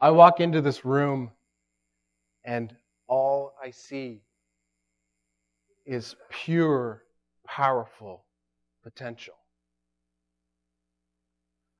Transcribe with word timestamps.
I 0.00 0.10
walk 0.10 0.40
into 0.40 0.60
this 0.60 0.84
room 0.84 1.32
and 2.44 2.74
all 3.08 3.52
I 3.62 3.70
see 3.70 4.22
is 5.84 6.14
pure, 6.30 7.02
powerful 7.46 8.24
potential. 8.82 9.34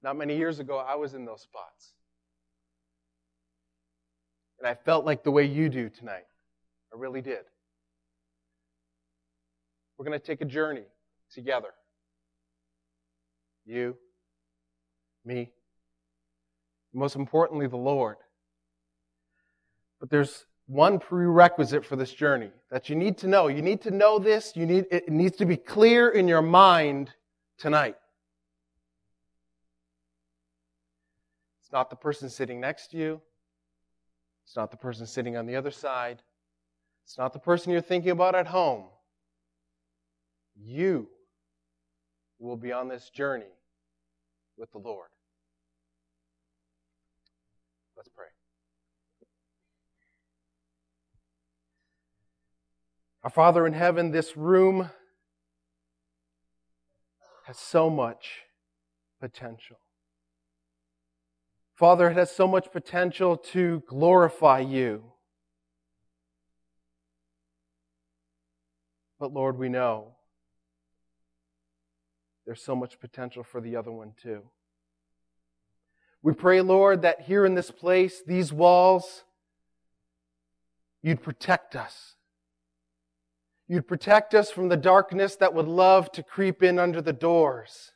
Not 0.03 0.17
many 0.17 0.37
years 0.37 0.59
ago, 0.59 0.79
I 0.79 0.97
was 0.97 1.15
in 1.15 1.25
those 1.25 1.43
spots. 1.43 1.93
And 4.59 4.67
I 4.67 4.75
felt 4.75 5.05
like 5.05 5.23
the 5.23 5.31
way 5.31 5.45
you 5.45 5.69
do 5.69 5.89
tonight. 5.89 6.27
I 6.93 6.99
really 6.99 7.21
did. 7.21 7.45
We're 9.97 10.07
going 10.07 10.19
to 10.19 10.25
take 10.25 10.41
a 10.41 10.45
journey 10.45 10.87
together. 11.33 11.71
You, 13.65 13.97
me, 15.25 15.51
most 16.99 17.17
importantly, 17.17 17.67
the 17.67 17.77
Lord. 17.77 18.17
But 20.01 20.11
there's 20.11 20.45
one 20.67 20.99
prerequisite 20.99 21.85
for 21.85 21.97
this 21.97 22.13
journey 22.13 22.51
that 22.71 22.89
you 22.89 22.97
need 22.97 23.17
to 23.19 23.27
know. 23.27 23.49
You 23.49 23.63
need 23.63 23.81
to 23.83 23.91
know 23.91 24.19
this. 24.19 24.53
You 24.55 24.67
need, 24.67 24.87
it 24.91 25.09
needs 25.09 25.37
to 25.39 25.47
be 25.47 25.57
clear 25.57 26.11
in 26.11 26.29
your 26.29 26.43
mind 26.43 27.11
tonight. 27.57 27.97
It's 31.63 31.73
not 31.73 31.91
the 31.91 31.97
person 31.97 32.29
sitting 32.29 32.61
next 32.61 32.91
to 32.93 32.97
you. 32.97 33.21
It's 34.45 34.57
not 34.57 34.71
the 34.71 34.77
person 34.77 35.07
sitting 35.07 35.37
on 35.37 35.47
the 35.47 35.57
other 35.57 35.71
side. 35.71 36.23
It's 37.05 37.19
not 37.19 37.33
the 37.33 37.39
person 37.39 37.73
you're 37.73 37.81
thinking 37.81 38.11
about 38.11 38.35
at 38.35 38.47
home. 38.47 38.85
You 40.57 41.09
will 42.39 42.57
be 42.57 42.73
on 42.73 42.89
this 42.89 43.11
journey 43.11 43.53
with 44.57 44.71
the 44.73 44.79
Lord. 44.79 45.09
Let's 47.99 48.09
pray. 48.11 48.27
Our 53.25 53.31
Father 53.31 53.67
in 53.67 53.73
heaven, 53.73 54.13
this 54.13 54.37
room 54.37 54.91
has 57.47 57.59
so 57.59 57.91
much 57.91 58.43
potential. 59.21 59.81
Father, 61.75 62.09
it 62.09 62.17
has 62.17 62.31
so 62.31 62.47
much 62.47 62.71
potential 62.71 63.37
to 63.37 63.83
glorify 63.89 64.61
you. 64.61 65.03
But 69.19 69.33
Lord, 69.33 69.59
we 69.59 69.69
know 69.69 70.13
there's 72.47 72.63
so 72.63 72.77
much 72.77 73.01
potential 73.01 73.43
for 73.43 73.61
the 73.61 73.75
other 73.75 73.91
one 73.91 74.13
too. 74.23 74.51
We 76.23 76.33
pray, 76.33 76.61
Lord, 76.61 77.03
that 77.03 77.23
here 77.23 77.45
in 77.47 77.55
this 77.55 77.71
place, 77.71 78.23
these 78.27 78.53
walls, 78.53 79.25
you'd 81.03 81.23
protect 81.23 81.77
us. 81.77 82.17
You'd 83.69 83.87
protect 83.87 84.35
us 84.35 84.51
from 84.51 84.69
the 84.69 84.77
darkness 84.77 85.37
that 85.37 85.55
would 85.55 85.69
love 85.69 86.11
to 86.13 86.23
creep 86.23 86.63
in 86.63 86.79
under 86.79 87.01
the 87.01 87.13
doors, 87.13 87.93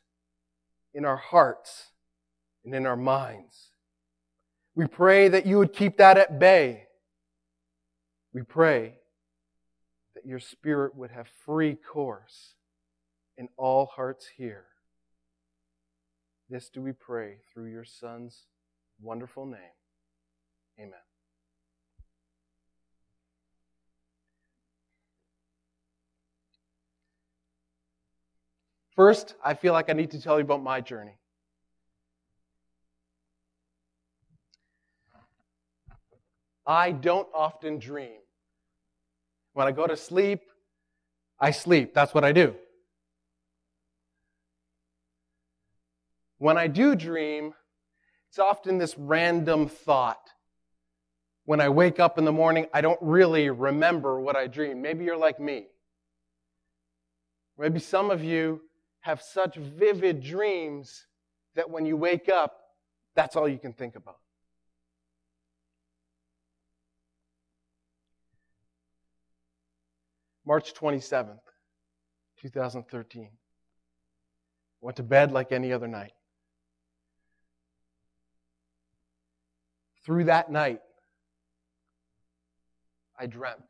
in 0.93 1.03
our 1.03 1.17
hearts, 1.17 1.91
and 2.63 2.73
in 2.73 2.85
our 2.85 2.95
minds. 2.95 3.71
We 4.75 4.87
pray 4.87 5.27
that 5.27 5.45
you 5.45 5.57
would 5.57 5.73
keep 5.73 5.97
that 5.97 6.17
at 6.17 6.39
bay. 6.39 6.87
We 8.33 8.43
pray 8.43 8.95
that 10.15 10.25
your 10.25 10.39
Spirit 10.39 10.95
would 10.95 11.11
have 11.11 11.27
free 11.45 11.75
course 11.75 12.53
in 13.37 13.49
all 13.57 13.87
hearts 13.87 14.27
here. 14.37 14.65
This 16.53 16.69
do 16.69 16.83
we 16.83 16.91
pray 16.91 17.37
through 17.51 17.71
your 17.71 17.83
Son's 17.83 18.45
wonderful 19.01 19.47
name. 19.47 19.73
Amen. 20.79 20.93
First, 28.95 29.33
I 29.43 29.55
feel 29.55 29.73
like 29.73 29.89
I 29.89 29.93
need 29.93 30.11
to 30.11 30.21
tell 30.21 30.37
you 30.37 30.43
about 30.43 30.61
my 30.61 30.79
journey. 30.79 31.17
I 36.67 36.91
don't 36.91 37.27
often 37.33 37.79
dream. 37.79 38.19
When 39.53 39.65
I 39.65 39.71
go 39.71 39.87
to 39.87 39.97
sleep, 39.97 40.41
I 41.39 41.49
sleep. 41.49 41.95
That's 41.95 42.13
what 42.13 42.23
I 42.23 42.31
do. 42.31 42.53
When 46.43 46.57
I 46.57 46.67
do 46.67 46.93
dream, 46.93 47.53
it's 48.27 48.37
often 48.37 48.77
this 48.77 48.97
random 48.97 49.69
thought. 49.69 50.29
When 51.45 51.61
I 51.61 51.69
wake 51.69 52.01
up 52.01 52.17
in 52.17 52.25
the 52.25 52.33
morning, 52.33 52.67
I 52.73 52.81
don't 52.81 52.99
really 53.01 53.49
remember 53.49 54.19
what 54.19 54.35
I 54.35 54.47
dreamed. 54.47 54.81
Maybe 54.81 55.05
you're 55.05 55.15
like 55.15 55.39
me. 55.39 55.67
Maybe 57.57 57.79
some 57.79 58.11
of 58.11 58.25
you 58.25 58.59
have 58.99 59.21
such 59.21 59.55
vivid 59.55 60.21
dreams 60.21 61.07
that 61.55 61.69
when 61.69 61.85
you 61.85 61.95
wake 61.95 62.27
up, 62.27 62.59
that's 63.15 63.37
all 63.37 63.47
you 63.47 63.57
can 63.57 63.71
think 63.71 63.95
about. 63.95 64.19
March 70.45 70.73
27th, 70.73 71.39
2013. 72.41 73.29
Went 74.81 74.97
to 74.97 75.03
bed 75.03 75.31
like 75.31 75.53
any 75.53 75.71
other 75.71 75.87
night. 75.87 76.11
Through 80.05 80.25
that 80.25 80.51
night, 80.51 80.81
I 83.17 83.25
dreamt. 83.25 83.61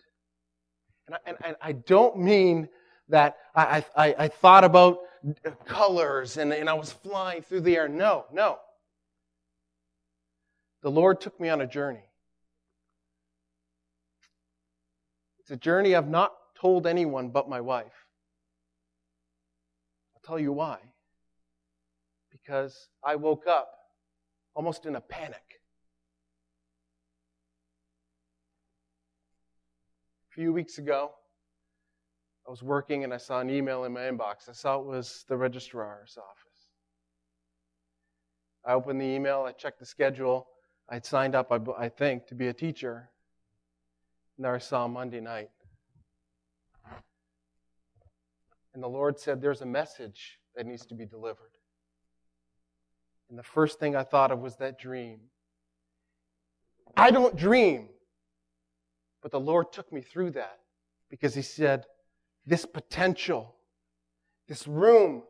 And 1.08 1.16
I, 1.16 1.48
and, 1.48 1.56
I 1.62 1.72
don't 1.74 2.18
mean 2.18 2.70
that 3.10 3.38
I, 3.56 3.84
I, 3.96 4.16
I 4.18 4.28
thought 4.30 4.64
about 4.64 5.00
colors 5.66 6.38
and, 6.38 6.54
and 6.54 6.70
I 6.70 6.74
was 6.74 6.92
flying 6.92 7.42
through 7.42 7.62
the 7.62 7.76
air. 7.76 7.88
No, 7.88 8.26
no. 8.32 8.58
The 10.82 10.92
Lord 10.92 11.22
took 11.22 11.40
me 11.40 11.50
on 11.50 11.62
a 11.62 11.68
journey. 11.68 12.04
It's 15.40 15.52
a 15.52 15.58
journey 15.58 15.94
I've 15.96 16.10
not 16.10 16.34
told 16.60 16.88
anyone 16.88 17.30
but 17.30 17.50
my 17.50 17.62
wife. 17.62 18.08
I'll 20.16 20.22
tell 20.26 20.40
you 20.40 20.54
why. 20.54 20.78
Because 22.32 22.88
I 23.04 23.16
woke 23.18 23.46
up 23.48 23.70
almost 24.56 24.86
in 24.86 24.96
a 24.96 25.02
panic. 25.02 25.53
A 30.34 30.36
few 30.36 30.52
weeks 30.52 30.80
ago, 30.80 31.12
I 32.48 32.50
was 32.50 32.64
working 32.64 33.04
and 33.04 33.14
I 33.14 33.18
saw 33.18 33.40
an 33.40 33.52
email 33.52 33.84
in 33.84 33.94
my 33.94 34.02
inbox. 34.02 34.50
I 34.50 34.54
saw 34.54 34.80
it 34.80 34.86
was 34.86 35.26
the 35.28 35.38
registrar's 35.38 36.18
office. 36.18 36.72
I 38.66 38.74
opened 38.74 39.00
the 39.00 39.06
email, 39.06 39.44
I 39.48 39.52
checked 39.52 39.80
the 39.80 39.86
schedule. 39.86 40.48
I'd 40.90 41.06
signed 41.06 41.36
up, 41.36 41.52
I, 41.52 41.88
think, 41.88 42.26
to 42.28 42.36
be 42.36 42.48
a 42.48 42.54
teacher. 42.54 43.12
And 44.38 44.46
there 44.46 44.56
I 44.56 44.60
saw 44.60 44.88
Monday 44.88 45.22
night. 45.22 45.50
And 48.74 48.82
the 48.82 48.90
Lord 48.90 49.20
said, 49.20 49.40
There's 49.40 49.62
a 49.62 49.68
message 49.68 50.40
that 50.56 50.66
needs 50.66 50.88
to 50.88 50.96
be 50.96 51.06
delivered. 51.06 51.52
And 53.30 53.38
the 53.38 53.44
first 53.44 53.80
thing 53.80 53.96
I 53.96 54.04
thought 54.04 54.32
of 54.32 54.40
was 54.40 54.56
that 54.58 54.80
dream. 54.80 55.20
I 56.98 57.12
don't 57.12 57.36
dream. 57.36 57.90
But 59.24 59.32
the 59.32 59.40
Lord 59.40 59.72
took 59.72 59.92
me 59.92 60.02
through 60.02 60.32
that 60.32 60.60
because 61.10 61.34
He 61.34 61.42
said, 61.42 61.86
This 62.46 62.66
potential, 62.66 63.56
this 64.48 64.68
room, 64.68 65.24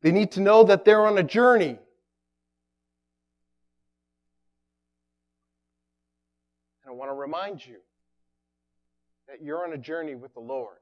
they 0.00 0.12
need 0.12 0.30
to 0.32 0.40
know 0.40 0.64
that 0.64 0.84
they're 0.84 1.04
on 1.04 1.18
a 1.18 1.22
journey. 1.22 1.76
And 6.84 6.88
I 6.88 6.92
want 6.92 7.10
to 7.10 7.14
remind 7.14 7.66
you 7.66 7.76
that 9.28 9.42
you're 9.42 9.66
on 9.66 9.72
a 9.72 9.78
journey 9.78 10.14
with 10.14 10.32
the 10.32 10.40
Lord 10.40 10.78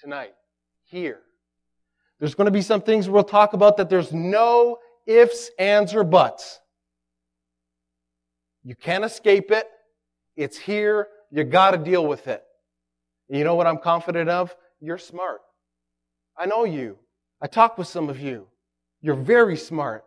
tonight 0.00 0.34
here. 0.84 1.20
There's 2.20 2.34
going 2.34 2.46
to 2.46 2.52
be 2.52 2.62
some 2.62 2.80
things 2.80 3.10
we'll 3.10 3.24
talk 3.24 3.52
about 3.52 3.76
that 3.76 3.90
there's 3.90 4.12
no 4.12 4.78
ifs, 5.06 5.50
ands, 5.58 5.94
or 5.94 6.04
buts. 6.04 6.60
You 8.62 8.74
can't 8.74 9.04
escape 9.04 9.50
it. 9.50 9.66
It's 10.36 10.58
here. 10.58 11.08
You 11.30 11.44
got 11.44 11.72
to 11.72 11.78
deal 11.78 12.06
with 12.06 12.28
it. 12.28 12.42
You 13.28 13.44
know 13.44 13.54
what 13.54 13.66
I'm 13.66 13.78
confident 13.78 14.30
of? 14.30 14.54
You're 14.80 14.98
smart. 14.98 15.40
I 16.38 16.46
know 16.46 16.64
you. 16.64 16.98
I 17.40 17.46
talk 17.46 17.76
with 17.78 17.88
some 17.88 18.08
of 18.08 18.20
you. 18.20 18.46
You're 19.00 19.16
very 19.16 19.56
smart. 19.56 20.04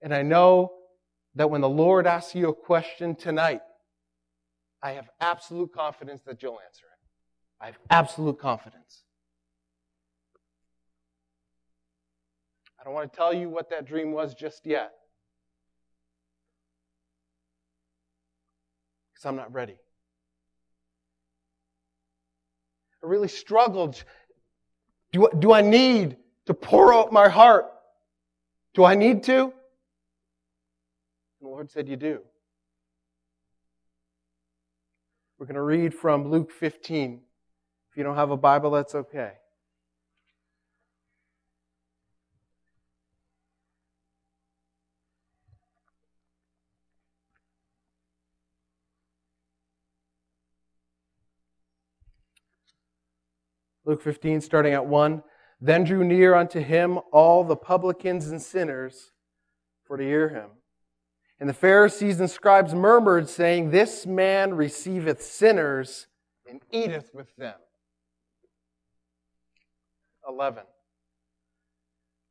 And 0.00 0.14
I 0.14 0.22
know 0.22 0.72
that 1.34 1.50
when 1.50 1.60
the 1.60 1.68
Lord 1.68 2.06
asks 2.06 2.34
you 2.34 2.48
a 2.48 2.54
question 2.54 3.14
tonight, 3.14 3.60
I 4.82 4.92
have 4.92 5.08
absolute 5.20 5.72
confidence 5.72 6.22
that 6.26 6.42
you'll 6.42 6.60
answer 6.64 6.86
it. 6.86 6.98
I 7.60 7.66
have 7.66 7.78
absolute 7.90 8.38
confidence. 8.38 9.02
I 12.80 12.84
don't 12.84 12.94
want 12.94 13.12
to 13.12 13.16
tell 13.16 13.34
you 13.34 13.48
what 13.48 13.70
that 13.70 13.86
dream 13.86 14.12
was 14.12 14.34
just 14.34 14.64
yet. 14.64 14.92
Because 19.18 19.28
I'm 19.28 19.36
not 19.36 19.52
ready. 19.52 19.74
I 23.02 23.06
really 23.06 23.28
struggled. 23.28 24.02
Do, 25.12 25.28
do 25.38 25.52
I 25.52 25.60
need 25.60 26.16
to 26.46 26.54
pour 26.54 26.94
out 26.94 27.12
my 27.12 27.28
heart? 27.28 27.66
Do 28.74 28.84
I 28.84 28.94
need 28.94 29.24
to? 29.24 29.42
And 29.42 29.52
the 31.42 31.48
Lord 31.48 31.70
said, 31.70 31.88
You 31.88 31.96
do. 31.96 32.20
We're 35.38 35.46
going 35.46 35.54
to 35.56 35.62
read 35.62 35.94
from 35.94 36.30
Luke 36.30 36.52
15. 36.52 37.20
If 37.90 37.96
you 37.96 38.04
don't 38.04 38.16
have 38.16 38.30
a 38.30 38.36
Bible, 38.36 38.70
that's 38.72 38.94
okay. 38.94 39.32
Luke 53.88 54.02
15, 54.02 54.42
starting 54.42 54.74
at 54.74 54.84
1. 54.84 55.22
Then 55.62 55.82
drew 55.82 56.04
near 56.04 56.34
unto 56.34 56.60
him 56.60 56.98
all 57.10 57.42
the 57.42 57.56
publicans 57.56 58.28
and 58.28 58.40
sinners 58.40 59.12
for 59.86 59.96
to 59.96 60.04
hear 60.04 60.28
him. 60.28 60.50
And 61.40 61.48
the 61.48 61.54
Pharisees 61.54 62.20
and 62.20 62.30
scribes 62.30 62.74
murmured, 62.74 63.30
saying, 63.30 63.70
This 63.70 64.04
man 64.04 64.52
receiveth 64.52 65.22
sinners 65.22 66.06
and 66.46 66.60
eateth 66.70 67.14
with 67.14 67.34
them. 67.36 67.54
11. 70.28 70.64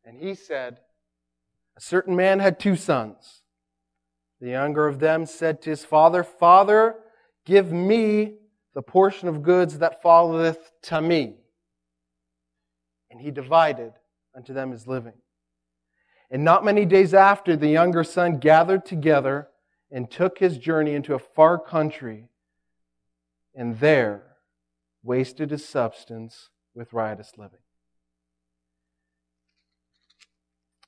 And 0.06 0.16
he 0.16 0.36
said, 0.36 0.78
A 1.76 1.82
certain 1.82 2.16
man 2.16 2.40
had 2.40 2.60
two 2.60 2.76
sons. 2.76 3.42
The 4.40 4.50
younger 4.50 4.86
of 4.86 5.00
them 5.00 5.26
said 5.26 5.64
to 5.64 5.72
his 5.72 5.84
father, 5.84 6.24
Father, 6.24 6.98
give 7.46 7.72
me 7.72 8.36
the 8.76 8.84
portion 8.84 9.28
of 9.28 9.42
goods 9.42 9.80
that 9.80 10.04
falleth 10.04 10.72
to 10.84 11.02
me 11.02 11.38
and 13.10 13.22
he 13.22 13.32
divided 13.32 13.94
unto 14.36 14.54
them 14.54 14.72
his 14.72 14.88
living. 14.88 15.14
And 16.30 16.44
not 16.44 16.66
many 16.66 16.86
days 16.86 17.14
after, 17.14 17.56
the 17.56 17.70
younger 17.70 18.04
son 18.04 18.40
gathered 18.40 18.86
together 18.86 19.48
and 19.90 20.12
took 20.12 20.40
his 20.40 20.58
journey 20.58 20.94
into 20.94 21.14
a 21.14 21.20
far 21.20 21.58
country, 21.58 22.28
and 23.56 23.80
there 23.80 24.24
wasted 25.04 25.52
his 25.52 25.68
substance 25.68 26.50
with 26.76 26.92
riotous 26.92 27.34
living. 27.38 27.60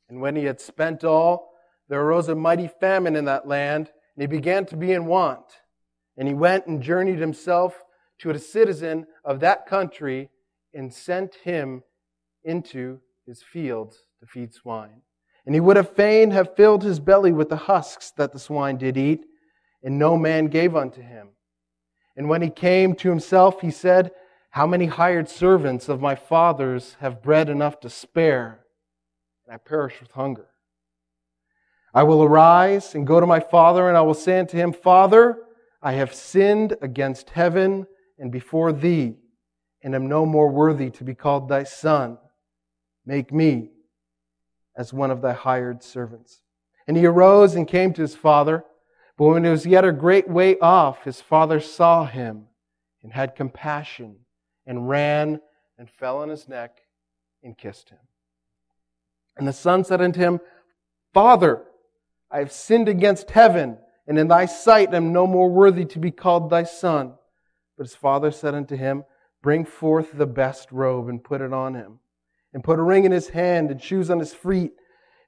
And 0.10 0.20
when 0.20 0.36
he 0.36 0.46
had 0.46 0.60
spent 0.60 1.04
all, 1.04 1.54
there 1.88 2.02
arose 2.02 2.28
a 2.28 2.36
mighty 2.36 2.68
famine 2.68 3.16
in 3.16 3.26
that 3.26 3.48
land, 3.48 3.92
and 4.16 4.22
he 4.22 4.28
began 4.28 4.66
to 4.66 4.76
be 4.76 4.92
in 4.92 5.06
want. 5.06 5.46
And 6.18 6.28
he 6.28 6.34
went 6.34 6.68
and 6.68 6.82
journeyed 6.82 7.20
himself 7.20 7.84
to 8.20 8.32
a 8.32 8.40
citizen 8.40 9.08
of 9.24 9.40
that 9.40 9.66
country 9.66 10.30
and 10.74 10.94
sent 10.94 11.36
him 11.36 11.84
into 12.50 13.00
his 13.26 13.44
fields 13.44 14.04
to 14.20 14.26
feed 14.26 14.54
swine. 14.54 15.02
And 15.46 15.56
he 15.56 15.62
would 15.62 15.78
have 15.78 15.96
fain 15.96 16.32
have 16.32 16.56
filled 16.56 16.84
his 16.84 17.00
belly 17.00 17.32
with 17.32 17.50
the 17.50 17.56
husks 17.56 18.12
that 18.18 18.34
the 18.34 18.40
swine 18.40 18.78
did 18.78 18.98
eat, 18.98 19.26
and 19.84 19.98
no 19.98 20.18
man 20.18 20.48
gave 20.48 20.76
unto 20.76 21.02
him. 21.02 21.30
And 22.18 22.28
when 22.28 22.42
he 22.42 22.50
came 22.50 22.96
to 22.96 23.10
himself, 23.10 23.62
he 23.62 23.72
said, 23.72 24.12
How 24.50 24.68
many 24.68 24.88
hired 24.88 25.30
servants 25.30 25.88
of 25.88 26.02
my 26.02 26.16
father's 26.16 26.96
have 27.00 27.24
bread 27.24 27.50
enough 27.50 27.80
to 27.82 27.90
spare, 27.90 28.66
and 29.46 29.54
I 29.54 29.58
perish 29.58 30.02
with 30.02 30.12
hunger? 30.12 30.48
I 31.94 32.04
will 32.04 32.22
arise 32.22 32.94
and 32.94 33.08
go 33.08 33.20
to 33.20 33.26
my 33.26 33.40
father, 33.40 33.88
and 33.88 33.98
I 33.98 34.02
will 34.02 34.14
say 34.14 34.40
unto 34.40 34.58
him, 34.58 34.74
Father, 34.74 35.38
I 35.82 35.94
have 35.94 36.14
sinned 36.14 36.76
against 36.82 37.30
heaven 37.30 37.88
and 38.18 38.32
before 38.32 38.74
thee, 38.74 39.16
and 39.82 39.96
am 39.96 40.08
no 40.08 40.26
more 40.26 40.52
worthy 40.52 40.90
to 40.92 41.04
be 41.04 41.16
called 41.16 41.48
thy 41.48 41.64
son. 41.64 42.18
Make 43.10 43.34
me 43.34 43.72
as 44.78 44.94
one 44.94 45.10
of 45.10 45.24
thy 45.24 45.34
hired 45.34 45.82
servants. 45.82 46.44
And 46.88 46.96
he 46.96 47.08
arose 47.08 47.56
and 47.56 47.68
came 47.68 47.92
to 47.94 48.04
his 48.04 48.14
father. 48.14 48.64
But 49.18 49.26
when 49.30 49.44
he 49.44 49.50
was 49.50 49.66
yet 49.66 49.84
a 49.84 49.92
great 49.92 50.30
way 50.30 50.60
off, 50.60 51.06
his 51.06 51.20
father 51.20 51.60
saw 51.60 52.06
him 52.06 52.46
and 53.02 53.12
had 53.12 53.36
compassion 53.36 54.18
and 54.68 54.88
ran 54.88 55.42
and 55.80 55.90
fell 55.90 56.20
on 56.20 56.30
his 56.30 56.48
neck 56.48 56.82
and 57.42 57.58
kissed 57.58 57.90
him. 57.90 57.98
And 59.38 59.48
the 59.48 59.54
son 59.54 59.84
said 59.84 60.02
unto 60.02 60.20
him, 60.20 60.40
Father, 61.12 61.64
I 62.30 62.38
have 62.38 62.52
sinned 62.52 62.88
against 62.88 63.32
heaven, 63.32 63.80
and 64.06 64.20
in 64.20 64.28
thy 64.28 64.46
sight 64.46 64.94
am 64.94 65.12
no 65.12 65.26
more 65.26 65.50
worthy 65.50 65.86
to 65.86 65.98
be 65.98 66.12
called 66.12 66.52
thy 66.52 66.62
son. 66.62 67.16
But 67.76 67.88
his 67.88 67.96
father 67.96 68.30
said 68.30 68.54
unto 68.54 68.76
him, 68.76 69.04
Bring 69.42 69.66
forth 69.66 70.12
the 70.14 70.28
best 70.28 70.72
robe 70.72 71.10
and 71.10 71.24
put 71.24 71.42
it 71.42 71.54
on 71.54 71.74
him 71.74 72.02
and 72.54 72.64
put 72.64 72.80
a 72.80 72.84
ring 72.84 73.06
in 73.06 73.12
his 73.12 73.30
hand 73.30 73.72
and 73.72 73.82
shoes 73.82 74.10
on 74.10 74.20
his 74.20 74.34
feet, 74.34 74.74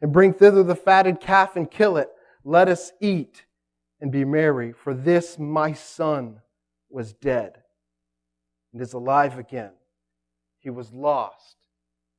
and 0.01 0.12
bring 0.12 0.33
thither 0.33 0.63
the 0.63 0.75
fatted 0.75 1.19
calf 1.19 1.56
and 1.56 1.69
kill 1.69 1.97
it. 1.97 2.09
Let 2.44 2.68
us 2.68 2.91
eat 3.00 3.45
and 4.00 4.12
be 4.12 4.25
merry, 4.25 4.71
for 4.71 4.94
this 4.94 5.38
my 5.38 5.73
son 5.73 6.41
was 6.89 7.13
dead 7.13 7.62
and 8.73 8.81
is 8.81 8.94
alive 8.94 9.38
again. 9.38 9.71
He 10.59 10.69
was 10.69 10.91
lost 10.91 11.57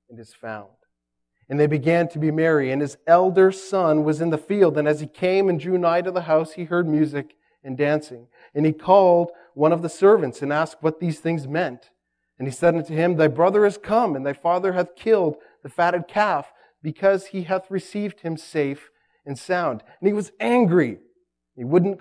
and 0.08 0.18
is 0.18 0.32
found. 0.32 0.68
And 1.48 1.58
they 1.58 1.66
began 1.66 2.08
to 2.08 2.18
be 2.18 2.30
merry, 2.30 2.70
and 2.70 2.80
his 2.80 2.96
elder 3.06 3.52
son 3.52 4.04
was 4.04 4.20
in 4.20 4.30
the 4.30 4.38
field, 4.38 4.78
and 4.78 4.86
as 4.86 5.00
he 5.00 5.06
came 5.06 5.48
and 5.48 5.58
drew 5.58 5.76
nigh 5.76 6.02
to 6.02 6.10
the 6.10 6.22
house, 6.22 6.52
he 6.52 6.64
heard 6.64 6.88
music 6.88 7.34
and 7.64 7.76
dancing. 7.76 8.28
And 8.54 8.64
he 8.64 8.72
called 8.72 9.32
one 9.54 9.72
of 9.72 9.82
the 9.82 9.88
servants 9.88 10.40
and 10.40 10.52
asked 10.52 10.78
what 10.80 11.00
these 11.00 11.20
things 11.20 11.46
meant. 11.46 11.90
And 12.38 12.48
he 12.48 12.52
said 12.52 12.74
unto 12.74 12.94
him, 12.94 13.16
Thy 13.16 13.28
brother 13.28 13.64
is 13.64 13.78
come, 13.78 14.16
and 14.16 14.26
thy 14.26 14.32
father 14.32 14.72
hath 14.72 14.96
killed 14.96 15.36
the 15.62 15.68
fatted 15.68 16.08
calf, 16.08 16.52
because 16.82 17.26
he 17.26 17.42
hath 17.42 17.70
received 17.70 18.20
him 18.20 18.36
safe 18.36 18.90
and 19.24 19.38
sound. 19.38 19.82
And 20.00 20.08
he 20.08 20.12
was 20.12 20.32
angry. 20.40 20.98
He 21.56 21.64
wouldn't 21.64 22.00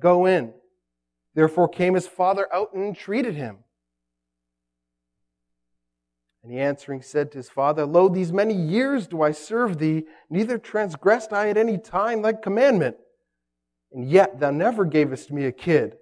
go 0.00 0.26
in. 0.26 0.54
Therefore 1.34 1.68
came 1.68 1.94
his 1.94 2.06
father 2.06 2.52
out 2.52 2.72
and 2.72 2.84
entreated 2.84 3.34
him. 3.34 3.58
And 6.42 6.52
he 6.52 6.58
answering 6.58 7.02
said 7.02 7.30
to 7.32 7.38
his 7.38 7.48
father, 7.48 7.86
Lo, 7.86 8.08
these 8.08 8.32
many 8.32 8.54
years 8.54 9.06
do 9.06 9.22
I 9.22 9.30
serve 9.32 9.78
thee, 9.78 10.06
neither 10.28 10.58
transgressed 10.58 11.32
I 11.32 11.48
at 11.50 11.56
any 11.56 11.78
time 11.78 12.22
thy 12.22 12.32
commandment. 12.32 12.96
And 13.92 14.10
yet 14.10 14.40
thou 14.40 14.50
never 14.50 14.84
gavest 14.84 15.30
me 15.30 15.44
a 15.44 15.52
kid, 15.52 15.96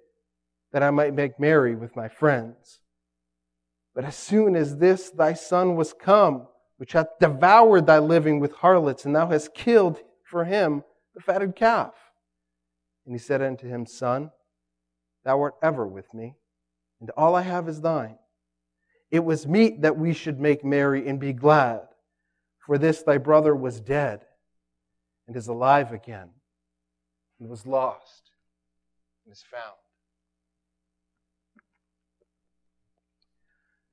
that 0.71 0.81
I 0.81 0.89
might 0.89 1.13
make 1.13 1.39
merry 1.39 1.75
with 1.75 1.95
my 1.95 2.07
friends. 2.07 2.79
But 3.93 4.05
as 4.05 4.15
soon 4.15 4.55
as 4.55 4.77
this 4.77 5.09
thy 5.09 5.33
son 5.33 5.75
was 5.75 5.93
come, 5.93 6.47
which 6.77 6.93
hath 6.93 7.19
devoured 7.19 7.85
thy 7.85 7.99
living 7.99 8.39
with 8.39 8.53
harlots, 8.53 9.05
and 9.05 9.15
thou 9.15 9.27
hast 9.27 9.53
killed 9.53 9.99
for 10.23 10.45
him 10.45 10.83
the 11.13 11.21
fatted 11.21 11.55
calf. 11.55 11.93
And 13.05 13.13
he 13.13 13.19
said 13.19 13.41
unto 13.41 13.67
him, 13.67 13.85
Son, 13.85 14.31
thou 15.25 15.41
art 15.41 15.55
ever 15.61 15.85
with 15.85 16.13
me, 16.13 16.35
and 16.99 17.09
all 17.11 17.35
I 17.35 17.41
have 17.41 17.67
is 17.67 17.81
thine. 17.81 18.17
It 19.09 19.25
was 19.25 19.45
meet 19.45 19.81
that 19.81 19.97
we 19.97 20.13
should 20.13 20.39
make 20.39 20.63
merry 20.63 21.07
and 21.07 21.19
be 21.19 21.33
glad, 21.33 21.81
for 22.65 22.77
this 22.77 23.03
thy 23.03 23.17
brother 23.17 23.53
was 23.53 23.81
dead, 23.81 24.25
and 25.27 25.35
is 25.35 25.47
alive 25.47 25.91
again, 25.91 26.29
and 27.39 27.49
was 27.49 27.65
lost, 27.65 28.31
and 29.25 29.33
is 29.33 29.43
found. 29.51 29.80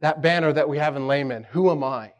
That 0.01 0.23
banner 0.23 0.53
that 0.53 0.69
we 0.69 0.79
have 0.79 0.97
in 0.97 1.07
layman, 1.07 1.45
who 1.45 1.71
am 1.71 1.83
I? 1.83 2.13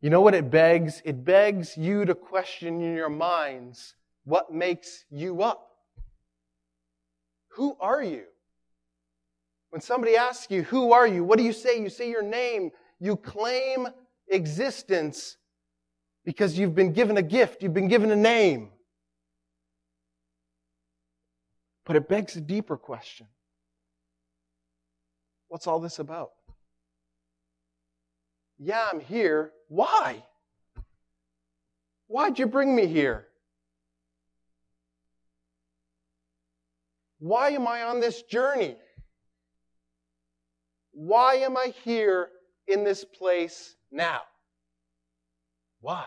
You 0.00 0.10
know 0.10 0.20
what 0.20 0.34
it 0.34 0.50
begs? 0.50 1.02
It 1.04 1.24
begs 1.24 1.76
you 1.76 2.04
to 2.04 2.14
question 2.14 2.80
in 2.80 2.94
your 2.94 3.08
minds 3.08 3.94
what 4.24 4.52
makes 4.52 5.04
you 5.10 5.42
up. 5.42 5.70
Who 7.52 7.76
are 7.80 8.02
you? 8.02 8.24
When 9.70 9.80
somebody 9.80 10.16
asks 10.16 10.50
you, 10.50 10.62
Who 10.64 10.92
are 10.92 11.06
you? 11.06 11.24
What 11.24 11.38
do 11.38 11.44
you 11.44 11.52
say? 11.52 11.80
You 11.80 11.88
say 11.88 12.10
your 12.10 12.22
name. 12.22 12.70
You 13.00 13.16
claim 13.16 13.88
existence 14.28 15.36
because 16.24 16.58
you've 16.58 16.74
been 16.74 16.92
given 16.92 17.16
a 17.16 17.22
gift, 17.22 17.62
you've 17.62 17.74
been 17.74 17.88
given 17.88 18.10
a 18.10 18.16
name. 18.16 18.70
But 21.86 21.96
it 21.96 22.08
begs 22.08 22.36
a 22.36 22.40
deeper 22.40 22.76
question 22.76 23.26
What's 25.48 25.66
all 25.66 25.80
this 25.80 25.98
about? 25.98 26.30
Yeah, 28.58 28.86
I'm 28.92 29.00
here. 29.00 29.52
Why? 29.68 30.24
Why'd 32.06 32.38
you 32.38 32.46
bring 32.46 32.74
me 32.74 32.86
here? 32.86 33.26
Why 37.18 37.50
am 37.50 37.66
I 37.66 37.82
on 37.82 38.00
this 38.00 38.22
journey? 38.22 38.76
Why 40.92 41.34
am 41.36 41.56
I 41.56 41.72
here 41.84 42.28
in 42.66 42.84
this 42.84 43.04
place 43.04 43.76
now? 43.90 44.22
Why? 45.80 46.06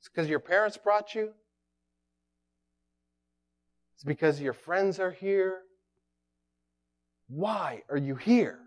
It's 0.00 0.08
because 0.08 0.28
your 0.28 0.40
parents 0.40 0.76
brought 0.76 1.14
you? 1.14 1.32
It's 3.98 4.04
because 4.04 4.40
your 4.40 4.52
friends 4.52 5.00
are 5.00 5.10
here. 5.10 5.58
Why 7.26 7.82
are 7.90 7.96
you 7.96 8.14
here? 8.14 8.60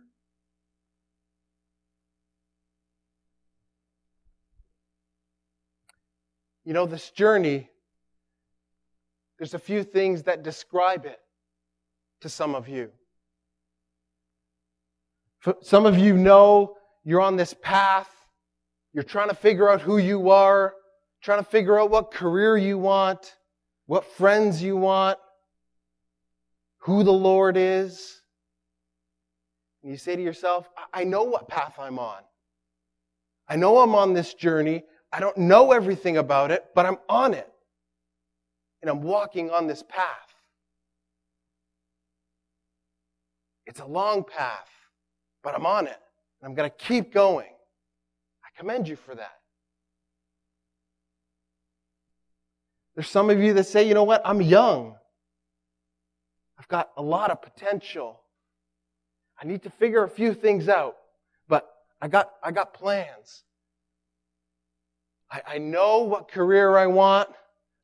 You 6.66 6.74
know, 6.74 6.86
this 6.86 7.12
journey, 7.12 7.70
there's 9.40 9.54
a 9.54 9.60
few 9.60 9.86
things 9.86 10.24
that 10.24 10.44
describe 10.44 11.06
it 11.06 11.20
to 12.20 12.28
some 12.28 12.54
of 12.54 12.68
you. 12.68 12.92
Some 15.62 15.86
of 15.86 15.98
you 15.98 16.18
know 16.18 16.76
you're 17.06 17.22
on 17.22 17.38
this 17.38 17.56
path. 17.62 18.10
You're 18.92 19.06
trying 19.06 19.30
to 19.30 19.36
figure 19.36 19.70
out 19.70 19.80
who 19.80 19.98
you 19.98 20.30
are, 20.30 20.74
trying 21.22 21.40
to 21.40 21.50
figure 21.50 21.80
out 21.80 21.90
what 21.90 22.12
career 22.12 22.58
you 22.58 22.78
want, 22.78 23.38
what 23.86 24.06
friends 24.06 24.62
you 24.62 24.76
want, 24.76 25.18
who 26.82 27.04
the 27.04 27.14
Lord 27.14 27.58
is. 27.58 28.22
And 29.82 29.92
you 29.92 29.98
say 29.98 30.16
to 30.16 30.22
yourself, 30.22 30.70
I 30.94 31.04
know 31.04 31.24
what 31.24 31.48
path 31.48 31.76
I'm 31.80 32.00
on. 32.00 32.22
I 33.48 33.56
know 33.56 33.80
I'm 33.80 33.96
on 33.96 34.14
this 34.14 34.34
journey. 34.34 34.84
I 35.12 35.20
don't 35.20 35.38
know 35.38 35.72
everything 35.72 36.18
about 36.18 36.52
it, 36.52 36.66
but 36.76 36.86
I'm 36.86 36.98
on 37.10 37.34
it. 37.34 37.50
And 38.82 38.90
I'm 38.90 39.02
walking 39.02 39.52
on 39.52 39.68
this 39.68 39.84
path. 39.84 40.06
It's 43.66 43.80
a 43.80 43.86
long 43.86 44.24
path, 44.24 44.70
but 45.44 45.54
I'm 45.54 45.66
on 45.66 45.88
it. 45.88 46.00
And 46.42 46.50
I'm 46.50 46.56
going 46.56 46.70
to 46.70 46.76
keep 46.76 47.14
going. 47.14 47.50
I 48.44 48.60
commend 48.60 48.88
you 48.88 48.96
for 48.96 49.14
that. 49.16 49.38
There's 52.96 53.10
some 53.10 53.30
of 53.30 53.40
you 53.40 53.54
that 53.54 53.66
say, 53.66 53.88
you 53.88 53.94
know 53.94 54.04
what? 54.04 54.22
I'm 54.26 54.42
young. 54.42 54.96
I've 56.62 56.68
got 56.68 56.92
a 56.96 57.02
lot 57.02 57.32
of 57.32 57.42
potential. 57.42 58.22
I 59.42 59.48
need 59.48 59.64
to 59.64 59.72
figure 59.72 60.04
a 60.04 60.08
few 60.08 60.36
things 60.36 60.70
out, 60.70 60.96
but 61.50 61.68
I 62.00 62.08
got, 62.08 62.34
I 62.44 62.52
got 62.52 62.76
plans. 62.76 63.42
I, 65.32 65.42
I 65.56 65.58
know 65.58 66.04
what 66.04 66.28
career 66.28 66.78
I 66.78 66.86
want. 66.86 67.30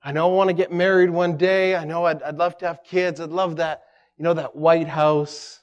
I 0.03 0.11
know 0.11 0.29
I 0.29 0.35
want 0.35 0.49
to 0.49 0.53
get 0.53 0.71
married 0.71 1.09
one 1.09 1.37
day. 1.37 1.75
I 1.75 1.85
know 1.85 2.05
I'd, 2.05 2.21
I'd 2.21 2.35
love 2.37 2.55
to 2.59 2.67
have 2.67 2.83
kids. 2.83 3.19
I'd 3.19 3.31
love 3.31 3.55
that, 3.55 3.81
you 4.15 4.23
know, 4.23 4.35
that 4.35 4.55
White 4.55 4.87
House, 4.87 5.59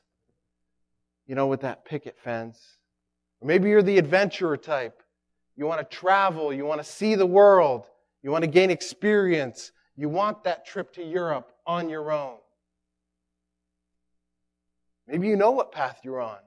you 1.29 1.37
know, 1.37 1.47
with 1.47 1.61
that 1.61 1.85
picket 1.85 2.19
fence. 2.19 2.61
Or 3.41 3.47
maybe 3.47 3.69
you're 3.69 3.81
the 3.81 3.99
adventurer 3.99 4.57
type. 4.57 5.01
You 5.55 5.67
want 5.67 5.89
to 5.89 5.97
travel. 5.97 6.53
You 6.53 6.65
want 6.65 6.81
to 6.81 6.85
see 6.85 7.15
the 7.15 7.27
world. 7.27 7.87
You 8.25 8.33
want 8.33 8.43
to 8.43 8.51
gain 8.51 8.73
experience. 8.73 9.71
You 9.95 10.09
want 10.09 10.43
that 10.43 10.67
trip 10.67 10.93
to 10.95 11.05
Europe 11.05 11.53
on 11.65 11.89
your 11.89 12.11
own. 12.11 12.39
Maybe 15.07 15.29
you 15.29 15.37
know 15.37 15.51
what 15.51 15.73
path 15.73 16.01
you're 16.03 16.21
on. 16.21 16.39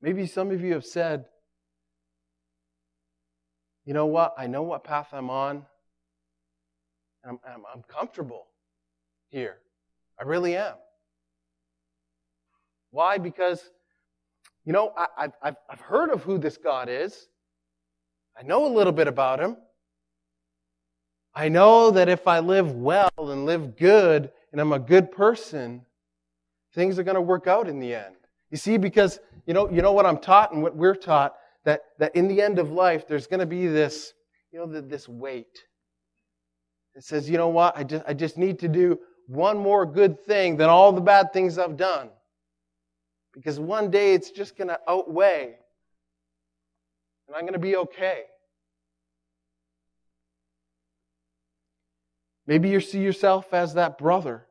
Maybe 0.00 0.26
some 0.26 0.50
of 0.50 0.60
you 0.60 0.74
have 0.74 0.84
said, 0.84 1.26
you 3.84 3.94
know 3.94 4.06
what? 4.06 4.34
I 4.36 4.46
know 4.46 4.62
what 4.62 4.84
path 4.84 5.08
I'm 5.12 5.30
on. 5.30 5.64
I'm, 7.24 7.38
I'm, 7.46 7.62
I'm 7.74 7.82
comfortable 7.82 8.46
here. 9.30 9.56
I 10.18 10.24
really 10.24 10.56
am. 10.56 10.74
Why? 12.90 13.18
Because, 13.18 13.62
you 14.64 14.72
know, 14.72 14.92
I, 14.96 15.28
have 15.42 15.56
I've 15.68 15.80
heard 15.80 16.10
of 16.10 16.22
who 16.22 16.38
this 16.38 16.56
God 16.56 16.88
is. 16.88 17.28
I 18.38 18.42
know 18.42 18.66
a 18.66 18.72
little 18.72 18.92
bit 18.92 19.08
about 19.08 19.40
him. 19.40 19.56
I 21.38 21.48
know 21.48 21.92
that 21.92 22.08
if 22.08 22.26
I 22.26 22.40
live 22.40 22.72
well 22.72 23.12
and 23.16 23.46
live 23.46 23.76
good 23.76 24.32
and 24.50 24.60
I'm 24.60 24.72
a 24.72 24.78
good 24.80 25.12
person, 25.12 25.86
things 26.74 26.98
are 26.98 27.04
going 27.04 27.14
to 27.14 27.20
work 27.20 27.46
out 27.46 27.68
in 27.68 27.78
the 27.78 27.94
end. 27.94 28.16
You 28.50 28.56
see, 28.56 28.76
because 28.76 29.20
you 29.46 29.54
know, 29.54 29.70
you 29.70 29.80
know 29.80 29.92
what 29.92 30.04
I'm 30.04 30.18
taught 30.18 30.52
and 30.52 30.64
what 30.64 30.74
we're 30.74 30.96
taught 30.96 31.36
that, 31.64 31.82
that 32.00 32.16
in 32.16 32.26
the 32.26 32.42
end 32.42 32.58
of 32.58 32.72
life, 32.72 33.06
there's 33.06 33.28
going 33.28 33.38
to 33.38 33.46
be 33.46 33.68
this, 33.68 34.14
you 34.50 34.58
know, 34.58 34.80
this 34.80 35.08
weight. 35.08 35.62
It 36.96 37.04
says, 37.04 37.30
you 37.30 37.38
know 37.38 37.50
what? 37.50 37.76
I 37.76 37.84
just, 37.84 38.04
I 38.08 38.14
just 38.14 38.36
need 38.36 38.58
to 38.58 38.68
do 38.68 38.98
one 39.28 39.58
more 39.58 39.86
good 39.86 40.18
thing 40.18 40.56
than 40.56 40.68
all 40.68 40.90
the 40.90 41.00
bad 41.00 41.32
things 41.32 41.56
I've 41.56 41.76
done. 41.76 42.08
Because 43.32 43.60
one 43.60 43.92
day 43.92 44.12
it's 44.12 44.32
just 44.32 44.56
going 44.56 44.68
to 44.68 44.80
outweigh. 44.88 45.54
And 47.28 47.36
I'm 47.36 47.42
going 47.42 47.52
to 47.52 47.60
be 47.60 47.76
okay. 47.76 48.24
Maybe 52.48 52.70
you 52.70 52.80
see 52.80 53.00
yourself 53.00 53.52
as 53.52 53.74
that 53.74 53.98
brother 53.98 54.46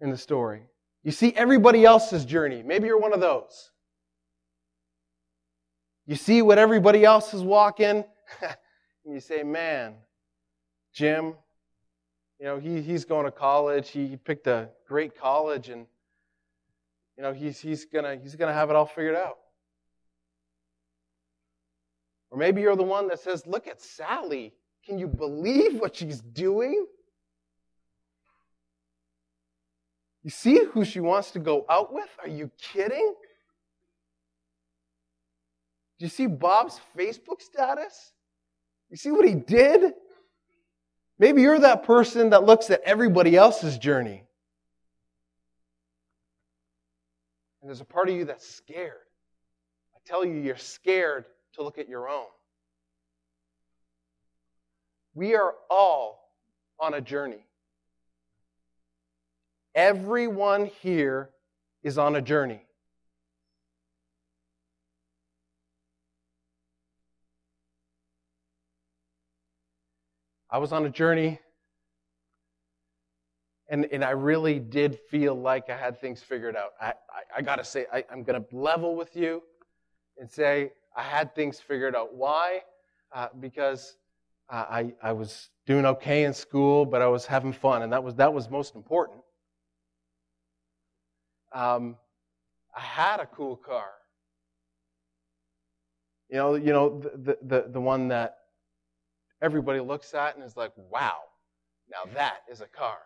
in 0.00 0.10
the 0.10 0.18
story. 0.18 0.62
You 1.04 1.12
see 1.12 1.32
everybody 1.32 1.84
else's 1.84 2.24
journey. 2.24 2.64
Maybe 2.64 2.88
you're 2.88 2.98
one 2.98 3.14
of 3.14 3.20
those. 3.20 3.70
You 6.06 6.16
see 6.16 6.42
what 6.42 6.58
everybody 6.58 7.04
else 7.04 7.32
is 7.32 7.42
walking, 7.42 8.04
and 8.42 9.14
you 9.14 9.20
say, 9.20 9.44
man, 9.44 9.94
Jim, 10.92 11.34
you 12.40 12.46
know, 12.46 12.58
he, 12.58 12.82
he's 12.82 13.04
going 13.04 13.26
to 13.26 13.30
college. 13.30 13.90
He, 13.90 14.08
he 14.08 14.16
picked 14.16 14.48
a 14.48 14.70
great 14.88 15.16
college, 15.16 15.68
and, 15.68 15.86
you 17.16 17.22
know, 17.22 17.32
he's, 17.32 17.60
he's 17.60 17.84
going 17.84 18.04
to 18.04 18.20
he's 18.20 18.34
gonna 18.34 18.52
have 18.52 18.70
it 18.70 18.76
all 18.76 18.86
figured 18.86 19.14
out. 19.14 19.36
Or 22.32 22.38
maybe 22.38 22.60
you're 22.60 22.74
the 22.74 22.82
one 22.82 23.06
that 23.06 23.20
says, 23.20 23.46
look 23.46 23.68
at 23.68 23.80
Sally. 23.80 24.52
Can 24.86 24.98
you 24.98 25.08
believe 25.08 25.80
what 25.80 25.96
she's 25.96 26.20
doing? 26.20 26.86
You 30.22 30.30
see 30.30 30.64
who 30.64 30.84
she 30.84 31.00
wants 31.00 31.32
to 31.32 31.38
go 31.38 31.66
out 31.68 31.92
with? 31.92 32.08
Are 32.22 32.28
you 32.28 32.50
kidding? 32.60 33.14
Do 35.98 36.04
you 36.04 36.08
see 36.08 36.26
Bob's 36.26 36.80
Facebook 36.96 37.40
status? 37.40 38.12
You 38.90 38.96
see 38.96 39.10
what 39.10 39.26
he 39.26 39.34
did? 39.34 39.94
Maybe 41.18 41.42
you're 41.42 41.58
that 41.58 41.84
person 41.84 42.30
that 42.30 42.44
looks 42.44 42.70
at 42.70 42.82
everybody 42.82 43.36
else's 43.36 43.78
journey. 43.78 44.22
And 47.60 47.68
there's 47.68 47.80
a 47.80 47.84
part 47.84 48.08
of 48.08 48.14
you 48.14 48.26
that's 48.26 48.46
scared. 48.46 48.92
I 49.94 49.98
tell 50.04 50.24
you, 50.24 50.34
you're 50.34 50.56
scared 50.56 51.24
to 51.54 51.62
look 51.62 51.78
at 51.78 51.88
your 51.88 52.08
own. 52.08 52.26
We 55.16 55.34
are 55.34 55.54
all 55.70 56.30
on 56.78 56.92
a 56.92 57.00
journey. 57.00 57.46
Everyone 59.74 60.66
here 60.66 61.30
is 61.82 61.96
on 61.96 62.16
a 62.16 62.20
journey. 62.20 62.60
I 70.50 70.58
was 70.58 70.72
on 70.72 70.84
a 70.84 70.90
journey, 70.90 71.40
and, 73.70 73.86
and 73.90 74.04
I 74.04 74.10
really 74.10 74.58
did 74.58 74.98
feel 75.10 75.34
like 75.34 75.70
I 75.70 75.78
had 75.78 75.98
things 75.98 76.22
figured 76.22 76.56
out. 76.56 76.72
I, 76.78 76.88
I, 76.88 77.38
I 77.38 77.42
got 77.42 77.56
to 77.56 77.64
say, 77.64 77.86
I, 77.90 78.04
I'm 78.12 78.22
going 78.22 78.38
to 78.38 78.54
level 78.54 78.94
with 78.94 79.16
you 79.16 79.42
and 80.18 80.30
say 80.30 80.72
I 80.94 81.02
had 81.02 81.34
things 81.34 81.58
figured 81.58 81.96
out. 81.96 82.14
Why? 82.14 82.60
Uh, 83.14 83.28
because 83.40 83.96
I, 84.48 84.92
I 85.02 85.12
was 85.12 85.50
doing 85.66 85.84
okay 85.86 86.24
in 86.24 86.32
school, 86.32 86.86
but 86.86 87.02
I 87.02 87.08
was 87.08 87.26
having 87.26 87.52
fun, 87.52 87.82
and 87.82 87.92
that 87.92 88.02
was, 88.02 88.14
that 88.16 88.32
was 88.32 88.48
most 88.48 88.76
important. 88.76 89.18
Um, 91.52 91.96
I 92.76 92.80
had 92.80 93.20
a 93.20 93.26
cool 93.26 93.56
car. 93.56 93.88
You 96.28 96.36
know, 96.36 96.54
you 96.54 96.72
know 96.72 97.00
the, 97.00 97.38
the, 97.42 97.66
the 97.72 97.80
one 97.80 98.08
that 98.08 98.38
everybody 99.40 99.80
looks 99.80 100.12
at 100.14 100.36
and 100.36 100.44
is 100.44 100.56
like, 100.56 100.72
wow, 100.76 101.18
now 101.90 102.12
that 102.14 102.38
is 102.50 102.60
a 102.60 102.66
car. 102.66 102.98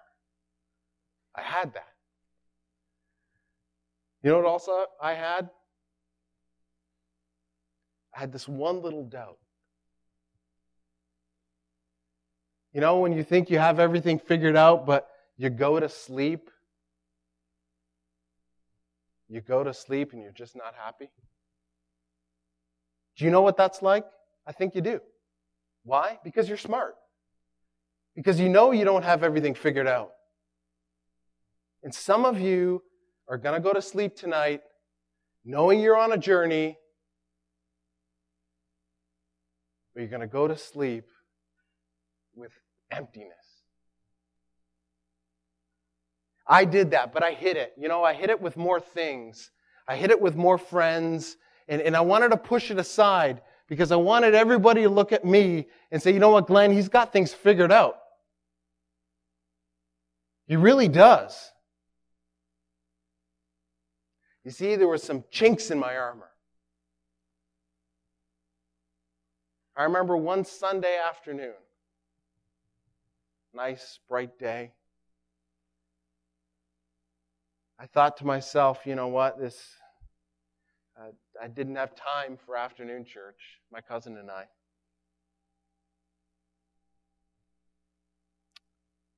I 1.34 1.42
had 1.42 1.72
that. 1.74 1.88
You 4.22 4.30
know 4.30 4.38
what 4.38 4.46
also 4.46 4.84
I 5.00 5.14
had? 5.14 5.48
I 8.14 8.20
had 8.20 8.32
this 8.32 8.48
one 8.48 8.82
little 8.82 9.04
doubt. 9.04 9.38
You 12.72 12.80
know, 12.80 12.98
when 13.00 13.12
you 13.12 13.24
think 13.24 13.50
you 13.50 13.58
have 13.58 13.80
everything 13.80 14.18
figured 14.18 14.56
out, 14.56 14.86
but 14.86 15.08
you 15.36 15.50
go 15.50 15.80
to 15.80 15.88
sleep 15.88 16.50
you 19.30 19.40
go 19.40 19.62
to 19.62 19.72
sleep 19.72 20.12
and 20.12 20.20
you're 20.20 20.32
just 20.32 20.56
not 20.56 20.74
happy? 20.74 21.08
Do 23.16 23.24
you 23.24 23.30
know 23.30 23.42
what 23.42 23.56
that's 23.56 23.80
like? 23.80 24.04
I 24.44 24.50
think 24.50 24.74
you 24.74 24.80
do. 24.80 25.00
Why? 25.84 26.18
Because 26.24 26.48
you're 26.48 26.58
smart. 26.58 26.96
Because 28.16 28.40
you 28.40 28.48
know 28.48 28.72
you 28.72 28.84
don't 28.84 29.04
have 29.04 29.22
everything 29.22 29.54
figured 29.54 29.86
out. 29.86 30.10
And 31.84 31.94
some 31.94 32.24
of 32.24 32.40
you 32.40 32.82
are 33.28 33.38
going 33.38 33.54
to 33.54 33.60
go 33.60 33.72
to 33.72 33.80
sleep 33.80 34.16
tonight 34.16 34.62
knowing 35.44 35.80
you're 35.80 35.96
on 35.96 36.12
a 36.12 36.18
journey, 36.18 36.76
but 39.94 40.00
you're 40.00 40.10
going 40.10 40.20
to 40.20 40.26
go 40.26 40.48
to 40.48 40.56
sleep 40.56 41.04
emptiness. 42.90 43.36
I 46.46 46.64
did 46.64 46.90
that, 46.90 47.12
but 47.12 47.22
I 47.22 47.32
hid 47.32 47.56
it. 47.56 47.72
You 47.78 47.88
know, 47.88 48.02
I 48.02 48.12
hid 48.12 48.30
it 48.30 48.40
with 48.40 48.56
more 48.56 48.80
things. 48.80 49.50
I 49.86 49.96
hid 49.96 50.10
it 50.10 50.20
with 50.20 50.36
more 50.36 50.58
friends, 50.58 51.36
and, 51.68 51.80
and 51.80 51.96
I 51.96 52.00
wanted 52.00 52.30
to 52.30 52.36
push 52.36 52.70
it 52.70 52.78
aside 52.78 53.42
because 53.68 53.92
I 53.92 53.96
wanted 53.96 54.34
everybody 54.34 54.82
to 54.82 54.88
look 54.88 55.12
at 55.12 55.24
me 55.24 55.66
and 55.92 56.02
say, 56.02 56.12
you 56.12 56.18
know 56.18 56.30
what, 56.30 56.48
Glenn, 56.48 56.72
he's 56.72 56.88
got 56.88 57.12
things 57.12 57.32
figured 57.32 57.70
out. 57.70 57.96
He 60.46 60.56
really 60.56 60.88
does. 60.88 61.52
You 64.44 64.50
see, 64.50 64.74
there 64.74 64.88
were 64.88 64.98
some 64.98 65.22
chinks 65.30 65.70
in 65.70 65.78
my 65.78 65.96
armor. 65.96 66.30
I 69.76 69.84
remember 69.84 70.16
one 70.16 70.44
Sunday 70.44 70.98
afternoon, 71.08 71.54
nice, 73.54 73.98
bright 74.08 74.38
day. 74.38 74.72
I 77.78 77.86
thought 77.86 78.18
to 78.18 78.26
myself, 78.26 78.80
you 78.84 78.94
know 78.94 79.08
what, 79.08 79.38
this, 79.38 79.58
uh, 81.00 81.12
I 81.42 81.48
didn't 81.48 81.76
have 81.76 81.94
time 81.94 82.38
for 82.44 82.56
afternoon 82.56 83.04
church, 83.04 83.60
my 83.72 83.80
cousin 83.80 84.18
and 84.18 84.30
I. 84.30 84.44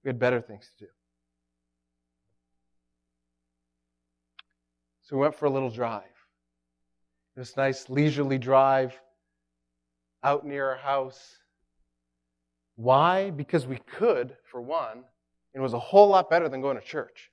We 0.04 0.08
had 0.08 0.18
better 0.18 0.40
things 0.40 0.70
to 0.78 0.84
do. 0.84 0.90
So 5.02 5.16
we 5.16 5.22
went 5.22 5.34
for 5.34 5.46
a 5.46 5.50
little 5.50 5.70
drive. 5.70 6.02
This 7.36 7.56
nice 7.56 7.88
leisurely 7.88 8.38
drive 8.38 8.98
out 10.22 10.46
near 10.46 10.70
our 10.70 10.76
house. 10.76 11.38
Why? 12.76 13.30
Because 13.30 13.66
we 13.66 13.78
could, 13.78 14.36
for 14.50 14.60
one, 14.60 15.04
and 15.54 15.60
it 15.60 15.60
was 15.60 15.74
a 15.74 15.78
whole 15.78 16.08
lot 16.08 16.30
better 16.30 16.48
than 16.48 16.60
going 16.60 16.78
to 16.78 16.82
church. 16.82 17.30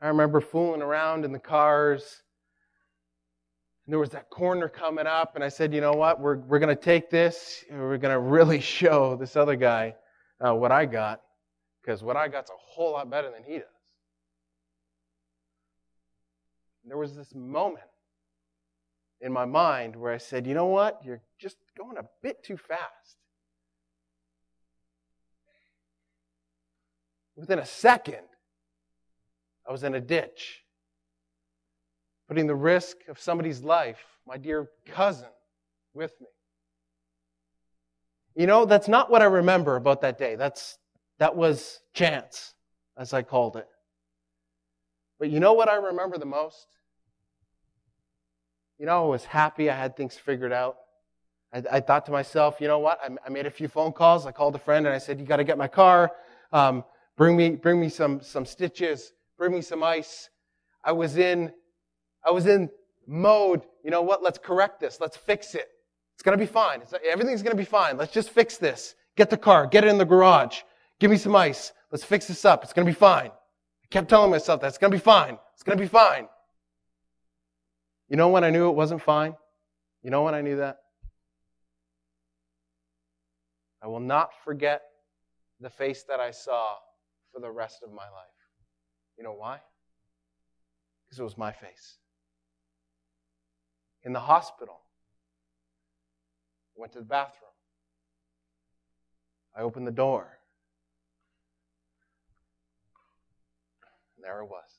I 0.00 0.08
remember 0.08 0.40
fooling 0.40 0.82
around 0.82 1.24
in 1.24 1.32
the 1.32 1.38
cars. 1.38 2.22
And 3.86 3.92
there 3.92 4.00
was 4.00 4.10
that 4.10 4.30
corner 4.30 4.68
coming 4.68 5.06
up, 5.06 5.34
and 5.34 5.42
I 5.44 5.48
said, 5.48 5.72
you 5.72 5.80
know 5.80 5.92
what? 5.92 6.20
We're, 6.20 6.38
we're 6.38 6.58
going 6.58 6.74
to 6.74 6.80
take 6.80 7.08
this, 7.08 7.64
and 7.70 7.80
we're 7.80 7.98
going 7.98 8.12
to 8.14 8.20
really 8.20 8.60
show 8.78 9.16
this 9.16 9.36
other 9.36 9.56
guy 9.56 9.94
uh, 10.40 10.54
what 10.54 10.72
I 10.72 10.86
got, 10.86 11.20
because 11.80 12.02
what 12.02 12.16
I 12.16 12.28
got's 12.28 12.50
a 12.50 12.54
whole 12.58 12.92
lot 12.92 13.08
better 13.10 13.30
than 13.30 13.42
he 13.44 13.58
does. 13.58 13.66
And 16.82 16.90
there 16.90 16.98
was 16.98 17.14
this 17.14 17.34
moment 17.34 17.84
in 19.22 19.32
my 19.32 19.44
mind 19.44 19.94
where 19.94 20.12
I 20.12 20.18
said, 20.18 20.46
you 20.46 20.52
know 20.52 20.66
what? 20.66 21.00
You're 21.04 21.22
just 21.38 21.56
going 21.78 21.96
a 21.96 22.04
bit 22.22 22.42
too 22.42 22.56
fast. 22.56 23.16
Within 27.36 27.60
a 27.60 27.64
second, 27.66 28.26
I 29.66 29.70
was 29.70 29.84
in 29.84 29.94
a 29.94 30.00
ditch, 30.00 30.64
putting 32.26 32.48
the 32.48 32.54
risk 32.54 32.96
of 33.08 33.18
somebody's 33.20 33.62
life, 33.62 34.04
my 34.26 34.36
dear 34.36 34.68
cousin, 34.86 35.28
with 35.94 36.12
me. 36.20 36.26
You 38.34 38.46
know, 38.46 38.64
that's 38.64 38.88
not 38.88 39.08
what 39.08 39.22
I 39.22 39.26
remember 39.26 39.76
about 39.76 40.00
that 40.00 40.18
day. 40.18 40.34
That's, 40.34 40.78
that 41.18 41.36
was 41.36 41.80
chance, 41.94 42.54
as 42.98 43.12
I 43.12 43.22
called 43.22 43.56
it. 43.56 43.68
But 45.20 45.30
you 45.30 45.38
know 45.38 45.52
what 45.52 45.68
I 45.68 45.76
remember 45.76 46.18
the 46.18 46.26
most? 46.26 46.66
You 48.82 48.86
know, 48.86 49.04
I 49.04 49.06
was 49.06 49.24
happy. 49.24 49.70
I 49.70 49.76
had 49.76 49.96
things 49.96 50.16
figured 50.16 50.52
out. 50.52 50.76
I, 51.54 51.62
I 51.70 51.78
thought 51.78 52.04
to 52.06 52.10
myself, 52.10 52.60
you 52.60 52.66
know 52.66 52.80
what? 52.80 52.98
I, 53.00 53.14
I, 53.24 53.30
made 53.30 53.46
a 53.46 53.50
few 53.50 53.68
phone 53.68 53.92
calls. 53.92 54.26
I 54.26 54.32
called 54.32 54.56
a 54.56 54.58
friend 54.58 54.86
and 54.86 54.92
I 54.92 54.98
said, 54.98 55.20
you 55.20 55.24
got 55.24 55.36
to 55.36 55.44
get 55.44 55.56
my 55.56 55.68
car. 55.68 56.10
Um, 56.52 56.82
bring 57.16 57.36
me, 57.36 57.50
bring 57.50 57.80
me 57.80 57.88
some, 57.88 58.20
some 58.20 58.44
stitches 58.44 59.12
bring 59.38 59.52
me 59.52 59.60
some 59.60 59.84
ice. 59.84 60.30
I 60.82 60.90
was 60.90 61.16
in, 61.16 61.52
I 62.26 62.32
was 62.32 62.46
in 62.46 62.70
mode, 63.06 63.62
you 63.84 63.92
know 63.92 64.02
what, 64.02 64.20
let's 64.20 64.38
correct 64.38 64.80
this, 64.80 64.98
let's 65.00 65.16
fix 65.16 65.54
it. 65.54 65.68
It's 66.14 66.24
gonna 66.24 66.36
be 66.36 66.46
fine. 66.46 66.80
It's, 66.80 66.92
everything's 67.08 67.42
gonna 67.42 67.54
be 67.54 67.64
fine. 67.64 67.96
Let's 67.96 68.12
just 68.12 68.30
fix 68.30 68.56
this. 68.56 68.96
Get 69.16 69.30
the 69.30 69.36
car, 69.36 69.68
get 69.68 69.84
it 69.84 69.90
in 69.90 69.98
the 69.98 70.04
garage, 70.04 70.62
give 70.98 71.08
me 71.08 71.18
some 71.18 71.36
ice, 71.36 71.72
let's 71.92 72.02
fix 72.04 72.26
this 72.26 72.44
up. 72.44 72.64
It's 72.64 72.72
gonna 72.72 72.84
be 72.84 72.92
fine. 72.92 73.30
I 73.30 73.86
kept 73.90 74.08
telling 74.08 74.32
myself 74.32 74.60
that 74.60 74.66
it's 74.66 74.78
gonna 74.78 74.90
be 74.90 74.98
fine. 74.98 75.38
It's 75.54 75.62
gonna 75.62 75.80
be 75.80 75.86
fine. 75.86 76.26
You 78.12 78.18
know 78.18 78.28
when 78.28 78.44
I 78.44 78.50
knew 78.50 78.68
it 78.68 78.72
wasn't 78.72 79.00
fine? 79.00 79.34
You 80.02 80.10
know 80.10 80.22
when 80.22 80.34
I 80.34 80.42
knew 80.42 80.56
that? 80.56 80.80
I 83.82 83.86
will 83.86 84.00
not 84.00 84.32
forget 84.44 84.82
the 85.60 85.70
face 85.70 86.04
that 86.10 86.20
I 86.20 86.30
saw 86.30 86.74
for 87.32 87.40
the 87.40 87.50
rest 87.50 87.78
of 87.82 87.90
my 87.90 88.02
life. 88.02 88.36
You 89.16 89.24
know 89.24 89.32
why? 89.32 89.60
Because 91.06 91.20
it 91.20 91.22
was 91.22 91.38
my 91.38 91.52
face. 91.52 91.96
In 94.02 94.12
the 94.12 94.20
hospital, 94.20 94.80
I 96.76 96.80
went 96.82 96.92
to 96.92 96.98
the 96.98 97.06
bathroom. 97.06 97.50
I 99.56 99.62
opened 99.62 99.86
the 99.86 99.90
door. 99.90 100.36
And 104.16 104.24
there 104.26 104.40
it 104.40 104.50
was. 104.50 104.71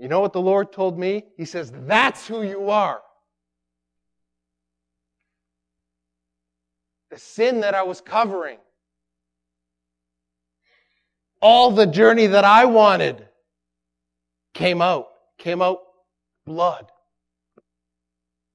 You 0.00 0.08
know 0.08 0.20
what 0.20 0.32
the 0.32 0.40
Lord 0.40 0.72
told 0.72 0.98
me? 0.98 1.26
He 1.36 1.44
says, 1.44 1.70
That's 1.86 2.26
who 2.26 2.42
you 2.42 2.70
are. 2.70 3.02
The 7.10 7.18
sin 7.18 7.60
that 7.60 7.74
I 7.74 7.82
was 7.82 8.00
covering 8.00 8.56
all 11.42 11.70
the 11.70 11.86
journey 11.86 12.28
that 12.28 12.44
I 12.44 12.64
wanted 12.64 13.28
came 14.54 14.80
out, 14.80 15.08
came 15.36 15.60
out 15.60 15.80
blood, 16.46 16.90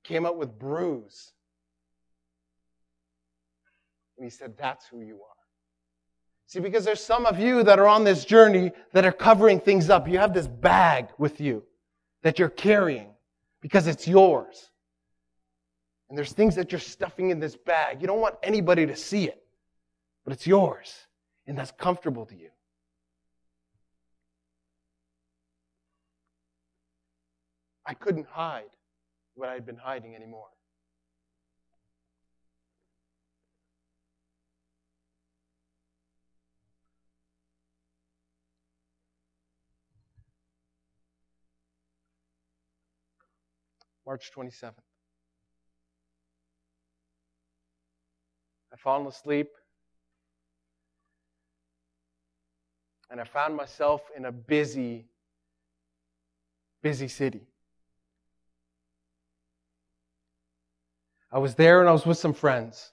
came 0.03 0.25
out 0.25 0.37
with 0.37 0.57
bruise. 0.57 1.31
And 4.17 4.25
he 4.25 4.31
said, 4.31 4.57
That's 4.57 4.87
who 4.87 5.01
you 5.01 5.17
are. 5.17 5.34
See, 6.47 6.59
because 6.59 6.85
there's 6.85 7.03
some 7.03 7.25
of 7.25 7.39
you 7.39 7.63
that 7.63 7.79
are 7.79 7.87
on 7.87 8.03
this 8.03 8.23
journey 8.23 8.71
that 8.93 9.05
are 9.05 9.11
covering 9.11 9.59
things 9.59 9.89
up. 9.89 10.07
You 10.07 10.19
have 10.19 10.33
this 10.33 10.47
bag 10.47 11.07
with 11.17 11.41
you 11.41 11.63
that 12.21 12.37
you're 12.37 12.49
carrying 12.49 13.09
because 13.61 13.87
it's 13.87 14.07
yours. 14.07 14.69
And 16.09 16.17
there's 16.17 16.33
things 16.33 16.55
that 16.55 16.71
you're 16.71 16.79
stuffing 16.79 17.31
in 17.31 17.39
this 17.39 17.55
bag. 17.55 17.99
You 17.99 18.07
don't 18.07 18.21
want 18.21 18.35
anybody 18.43 18.85
to 18.85 18.95
see 18.95 19.25
it, 19.25 19.41
but 20.23 20.33
it's 20.33 20.45
yours. 20.45 20.93
And 21.47 21.57
that's 21.57 21.71
comfortable 21.71 22.25
to 22.27 22.35
you. 22.35 22.49
I 27.87 27.93
couldn't 27.93 28.27
hide 28.27 28.69
what 29.33 29.49
I 29.49 29.53
had 29.53 29.65
been 29.65 29.77
hiding 29.77 30.15
anymore. 30.15 30.47
March 44.05 44.31
27th. 44.35 44.73
I'd 48.71 48.79
fallen 48.79 49.07
asleep 49.07 49.49
and 53.09 53.21
I 53.21 53.23
found 53.23 53.55
myself 53.55 54.01
in 54.15 54.25
a 54.25 54.31
busy, 54.31 55.05
busy 56.83 57.07
city. 57.07 57.47
I 61.31 61.39
was 61.39 61.55
there 61.55 61.79
and 61.79 61.89
I 61.89 61.91
was 61.91 62.05
with 62.05 62.17
some 62.17 62.33
friends. 62.33 62.91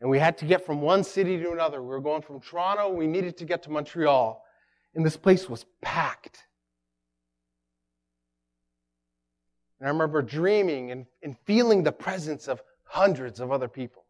And 0.00 0.10
we 0.10 0.18
had 0.18 0.36
to 0.38 0.44
get 0.44 0.66
from 0.66 0.82
one 0.82 1.02
city 1.02 1.38
to 1.38 1.52
another. 1.52 1.80
We 1.80 1.88
were 1.88 2.00
going 2.00 2.22
from 2.22 2.40
Toronto, 2.40 2.90
we 2.90 3.06
needed 3.06 3.36
to 3.38 3.44
get 3.44 3.62
to 3.62 3.70
Montreal. 3.70 4.44
And 4.94 5.04
this 5.04 5.16
place 5.16 5.48
was 5.48 5.64
packed. 5.80 6.44
And 9.80 9.88
I 9.88 9.92
remember 9.92 10.22
dreaming 10.22 10.90
and, 10.90 11.06
and 11.22 11.36
feeling 11.44 11.82
the 11.82 11.92
presence 11.92 12.48
of 12.48 12.62
hundreds 12.84 13.40
of 13.40 13.50
other 13.50 13.68
people. 13.68 14.04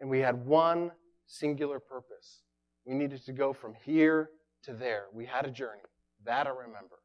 And 0.00 0.08
we 0.08 0.20
had 0.20 0.46
one 0.46 0.92
singular 1.26 1.80
purpose. 1.80 2.42
We 2.84 2.94
needed 2.94 3.24
to 3.24 3.32
go 3.32 3.52
from 3.52 3.74
here 3.84 4.30
to 4.64 4.72
there. 4.72 5.06
We 5.12 5.24
had 5.26 5.46
a 5.46 5.50
journey. 5.50 5.80
That 6.24 6.46
I 6.46 6.50
remember. 6.50 6.96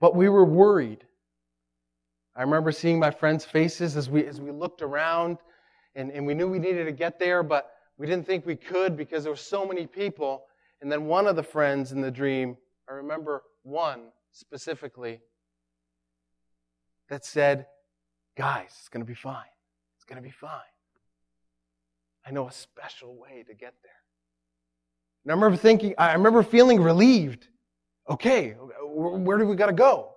But 0.00 0.14
we 0.14 0.28
were 0.28 0.44
worried. 0.44 1.04
I 2.34 2.42
remember 2.42 2.70
seeing 2.70 2.98
my 2.98 3.10
friends' 3.10 3.46
faces 3.46 3.96
as 3.96 4.10
we, 4.10 4.26
as 4.26 4.40
we 4.40 4.50
looked 4.50 4.82
around 4.82 5.38
and, 5.94 6.10
and 6.10 6.26
we 6.26 6.34
knew 6.34 6.48
we 6.48 6.58
needed 6.58 6.84
to 6.84 6.92
get 6.92 7.18
there, 7.18 7.42
but 7.42 7.75
we 7.98 8.06
didn't 8.06 8.26
think 8.26 8.44
we 8.44 8.56
could 8.56 8.96
because 8.96 9.24
there 9.24 9.32
were 9.32 9.36
so 9.36 9.66
many 9.66 9.86
people. 9.86 10.44
And 10.80 10.92
then 10.92 11.06
one 11.06 11.26
of 11.26 11.36
the 11.36 11.42
friends 11.42 11.92
in 11.92 12.00
the 12.00 12.10
dream, 12.10 12.56
I 12.88 12.94
remember 12.94 13.42
one 13.62 14.08
specifically, 14.32 15.20
that 17.08 17.24
said, 17.24 17.66
Guys, 18.36 18.68
it's 18.78 18.90
going 18.90 19.00
to 19.00 19.06
be 19.06 19.14
fine. 19.14 19.48
It's 19.96 20.04
going 20.04 20.22
to 20.22 20.22
be 20.22 20.30
fine. 20.30 20.60
I 22.26 22.32
know 22.32 22.46
a 22.48 22.52
special 22.52 23.16
way 23.16 23.44
to 23.48 23.54
get 23.54 23.72
there. 23.82 23.92
And 25.24 25.32
I 25.32 25.34
remember 25.34 25.56
thinking, 25.56 25.94
I 25.96 26.12
remember 26.12 26.42
feeling 26.42 26.82
relieved. 26.82 27.48
Okay, 28.10 28.50
where 28.50 29.38
do 29.38 29.46
we 29.46 29.56
got 29.56 29.66
to 29.66 29.72
go? 29.72 30.10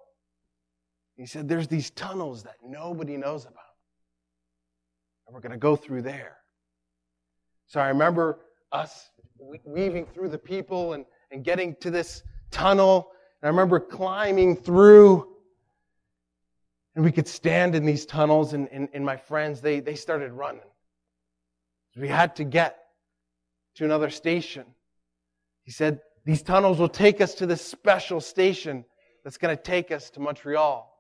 He 1.15 1.25
said, 1.25 1.47
There's 1.47 1.67
these 1.67 1.91
tunnels 1.91 2.43
that 2.43 2.55
nobody 2.65 3.15
knows 3.15 3.45
about. 3.45 3.55
And 5.25 5.33
we're 5.33 5.41
going 5.41 5.53
to 5.53 5.57
go 5.57 5.77
through 5.77 6.01
there. 6.01 6.38
So 7.69 7.79
I 7.79 7.88
remember 7.88 8.39
us 8.71 9.12
weaving 9.63 10.08
through 10.08 10.29
the 10.29 10.39
people 10.39 10.93
and, 10.93 11.05
and 11.32 11.43
getting 11.43 11.75
to 11.82 11.91
this 11.91 12.23
tunnel. 12.49 13.12
And 13.41 13.47
I 13.47 13.51
remember 13.51 13.79
climbing 13.79 14.55
through. 14.55 15.27
And 16.95 17.05
we 17.05 17.12
could 17.12 17.27
stand 17.27 17.75
in 17.75 17.86
these 17.86 18.08
tunnels, 18.08 18.53
and, 18.53 18.67
and, 18.71 18.89
and 18.93 19.05
my 19.05 19.15
friends, 19.15 19.62
they, 19.62 19.79
they 19.79 19.93
started 19.93 20.32
running. 20.34 20.63
We 21.95 22.08
had 22.08 22.36
to 22.38 22.43
get 22.43 22.77
to 23.75 23.86
another 23.86 24.10
station. 24.10 24.65
He 25.63 25.71
said, 25.71 26.01
These 26.25 26.41
tunnels 26.41 26.79
will 26.79 26.89
take 26.89 27.21
us 27.21 27.36
to 27.36 27.45
this 27.45 27.63
special 27.63 28.19
station 28.19 28.84
that's 29.23 29.38
going 29.38 29.55
to 29.55 29.62
take 29.62 29.91
us 29.91 30.10
to 30.12 30.19
Montreal. 30.19 30.91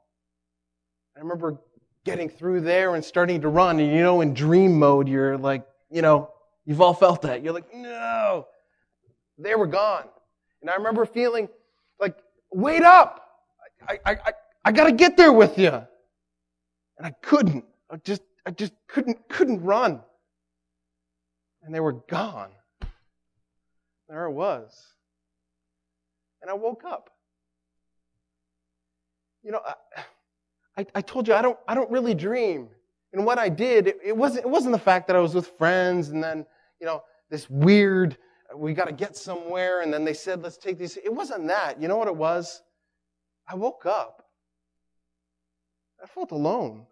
I 1.17 1.19
remember 1.19 1.59
getting 2.05 2.29
through 2.29 2.61
there 2.61 2.93
and 2.93 3.03
starting 3.03 3.41
to 3.41 3.49
run. 3.49 3.79
And 3.79 3.91
you 3.91 4.03
know, 4.03 4.21
in 4.21 4.35
dream 4.35 4.77
mode, 4.77 5.09
you're 5.09 5.37
like, 5.37 5.65
you 5.89 6.03
know, 6.03 6.29
you've 6.69 6.81
all 6.81 6.93
felt 6.93 7.23
that. 7.23 7.43
You're 7.43 7.53
like, 7.53 7.73
no, 7.73 8.45
they 9.39 9.55
were 9.55 9.65
gone. 9.65 10.05
And 10.61 10.69
I 10.69 10.75
remember 10.75 11.03
feeling 11.03 11.49
like, 11.99 12.15
wait 12.53 12.83
up. 12.83 13.25
I, 13.87 13.99
I, 14.05 14.11
I, 14.11 14.33
I 14.65 14.71
got 14.71 14.83
to 14.85 14.91
get 14.91 15.17
there 15.17 15.33
with 15.33 15.57
you. 15.57 15.69
And 15.69 17.07
I 17.07 17.09
couldn't. 17.23 17.65
I 17.89 17.97
just, 17.97 18.21
I 18.45 18.51
just 18.51 18.73
couldn't, 18.87 19.27
couldn't 19.29 19.63
run. 19.63 20.01
And 21.63 21.73
they 21.73 21.79
were 21.79 21.93
gone. 21.93 22.51
There 24.07 24.25
it 24.25 24.31
was. 24.31 24.93
And 26.43 26.51
I 26.51 26.53
woke 26.53 26.83
up. 26.85 27.09
You 29.41 29.53
know, 29.53 29.61
I, 29.65 29.73
I, 30.77 30.85
I 30.93 31.01
told 31.01 31.27
you 31.27 31.33
I 31.33 31.41
don't, 31.41 31.57
I 31.67 31.73
don't 31.73 31.89
really 31.89 32.13
dream. 32.13 32.67
And 33.11 33.25
what 33.25 33.39
I 33.39 33.49
did, 33.49 33.87
it, 33.87 33.97
it, 34.05 34.15
wasn't, 34.15 34.45
it 34.45 34.49
wasn't 34.49 34.73
the 34.73 34.79
fact 34.79 35.07
that 35.07 35.15
I 35.15 35.19
was 35.19 35.33
with 35.33 35.47
friends 35.57 36.09
and 36.09 36.23
then, 36.23 36.45
you 36.79 36.87
know, 36.87 37.03
this 37.29 37.49
weird, 37.49 38.17
we 38.55 38.73
got 38.73 38.85
to 38.85 38.93
get 38.93 39.15
somewhere, 39.15 39.81
and 39.81 39.93
then 39.93 40.03
they 40.03 40.13
said, 40.13 40.41
let's 40.41 40.57
take 40.57 40.77
these. 40.77 40.97
It 40.97 41.13
wasn't 41.13 41.47
that. 41.47 41.81
You 41.81 41.87
know 41.87 41.97
what 41.97 42.07
it 42.07 42.15
was? 42.15 42.61
I 43.47 43.55
woke 43.55 43.85
up. 43.85 44.23
I 46.03 46.07
felt 46.07 46.31
alone. 46.31 46.85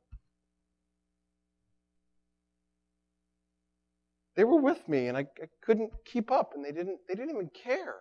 They 4.36 4.44
were 4.44 4.62
with 4.62 4.88
me, 4.88 5.08
and 5.08 5.18
I, 5.18 5.22
I 5.22 5.48
couldn't 5.62 5.92
keep 6.06 6.32
up, 6.32 6.54
and 6.56 6.64
they 6.64 6.72
didn't, 6.72 7.00
they 7.08 7.16
didn't 7.16 7.32
even 7.32 7.50
care. 7.50 7.96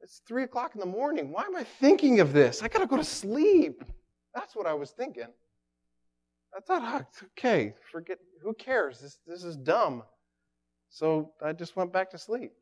It's 0.00 0.20
three 0.26 0.42
o'clock 0.42 0.72
in 0.74 0.80
the 0.80 0.86
morning. 0.86 1.30
Why 1.30 1.44
am 1.44 1.54
I 1.54 1.62
thinking 1.62 2.18
of 2.18 2.32
this? 2.32 2.62
I 2.62 2.68
got 2.68 2.80
to 2.80 2.86
go 2.86 2.96
to 2.96 3.04
sleep. 3.04 3.84
That's 4.34 4.56
what 4.56 4.66
I 4.66 4.74
was 4.74 4.90
thinking. 4.90 5.28
I 6.54 6.60
thought, 6.60 6.82
oh, 6.84 7.06
it's 7.08 7.22
okay. 7.38 7.74
Forget. 7.90 8.18
Who 8.42 8.54
cares? 8.54 9.00
This 9.00 9.18
this 9.26 9.44
is 9.44 9.56
dumb. 9.56 10.02
So 10.90 11.32
I 11.42 11.52
just 11.52 11.76
went 11.76 11.92
back 11.92 12.10
to 12.10 12.18
sleep. 12.18 12.52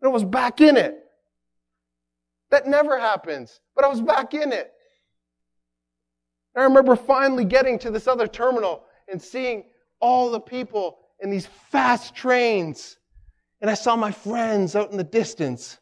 And 0.00 0.10
I 0.10 0.12
was 0.12 0.24
back 0.24 0.60
in 0.60 0.76
it. 0.76 0.98
That 2.50 2.66
never 2.66 2.98
happens. 2.98 3.60
But 3.74 3.84
I 3.84 3.88
was 3.88 4.02
back 4.02 4.34
in 4.34 4.52
it. 4.52 4.72
And 6.54 6.62
I 6.62 6.64
remember 6.64 6.96
finally 6.96 7.44
getting 7.44 7.78
to 7.80 7.90
this 7.90 8.06
other 8.06 8.26
terminal 8.26 8.84
and 9.10 9.20
seeing 9.20 9.64
all 10.00 10.30
the 10.30 10.40
people 10.40 10.98
in 11.20 11.30
these 11.30 11.46
fast 11.46 12.14
trains 12.14 12.98
and 13.64 13.70
I 13.70 13.74
saw 13.74 13.96
my 13.96 14.12
friends 14.12 14.76
out 14.76 14.90
in 14.90 14.98
the 14.98 15.04
distance. 15.04 15.78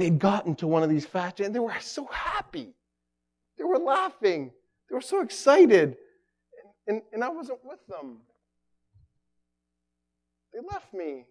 They'd 0.00 0.18
gotten 0.18 0.54
to 0.56 0.66
one 0.66 0.82
of 0.82 0.88
these 0.88 1.04
fast 1.04 1.40
and 1.40 1.54
they 1.54 1.58
were 1.58 1.74
so 1.78 2.06
happy. 2.06 2.72
They 3.58 3.64
were 3.64 3.76
laughing. 3.76 4.50
They 4.88 4.94
were 4.94 5.02
so 5.02 5.20
excited. 5.20 5.98
And, 6.88 6.96
and, 6.96 7.02
and 7.12 7.22
I 7.22 7.28
wasn't 7.28 7.58
with 7.62 7.80
them. 7.86 8.16
They 10.54 10.60
left 10.72 10.94
me. 10.94 11.26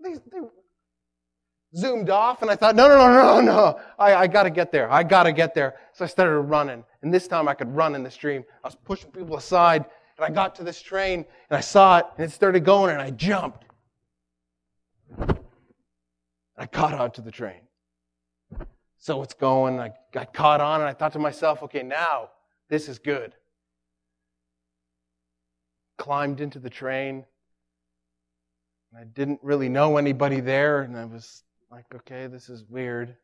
They, 0.00 0.12
they 0.12 0.46
zoomed 1.74 2.08
off, 2.08 2.42
and 2.42 2.50
I 2.50 2.54
thought, 2.54 2.76
no, 2.76 2.86
no, 2.86 2.96
no, 2.96 3.14
no, 3.14 3.40
no. 3.40 3.80
I, 3.98 4.14
I 4.14 4.26
got 4.28 4.44
to 4.44 4.50
get 4.50 4.70
there. 4.70 4.88
I 4.92 5.02
got 5.02 5.24
to 5.24 5.32
get 5.32 5.56
there. 5.56 5.74
So 5.92 6.04
I 6.04 6.08
started 6.08 6.38
running. 6.38 6.84
And 7.02 7.12
this 7.12 7.26
time 7.26 7.48
I 7.48 7.54
could 7.54 7.74
run 7.74 7.96
in 7.96 8.04
the 8.04 8.12
stream. 8.12 8.44
I 8.62 8.68
was 8.68 8.76
pushing 8.76 9.10
people 9.10 9.36
aside 9.36 9.86
and 10.16 10.24
I 10.24 10.30
got 10.30 10.54
to 10.54 10.62
this 10.62 10.80
train 10.80 11.24
and 11.50 11.56
I 11.56 11.60
saw 11.60 11.98
it 11.98 12.06
and 12.16 12.24
it 12.24 12.30
started 12.30 12.64
going 12.64 12.92
and 12.92 13.02
I 13.02 13.10
jumped. 13.10 13.63
I 16.56 16.66
caught 16.66 16.94
on 16.94 17.10
to 17.12 17.20
the 17.20 17.30
train. 17.30 17.62
So 18.98 19.22
it's 19.22 19.34
going. 19.34 19.80
I 19.80 19.92
got 20.12 20.32
caught 20.32 20.60
on 20.60 20.80
and 20.80 20.88
I 20.88 20.92
thought 20.92 21.12
to 21.12 21.18
myself, 21.18 21.62
okay, 21.64 21.82
now 21.82 22.30
this 22.68 22.88
is 22.88 22.98
good. 22.98 23.34
Climbed 25.98 26.40
into 26.40 26.58
the 26.58 26.70
train. 26.70 27.24
And 28.92 29.00
I 29.00 29.04
didn't 29.04 29.40
really 29.42 29.68
know 29.68 29.96
anybody 29.96 30.40
there 30.40 30.82
and 30.82 30.96
I 30.96 31.04
was 31.04 31.42
like, 31.70 31.84
okay, 31.94 32.28
this 32.28 32.48
is 32.48 32.64
weird. 32.68 33.16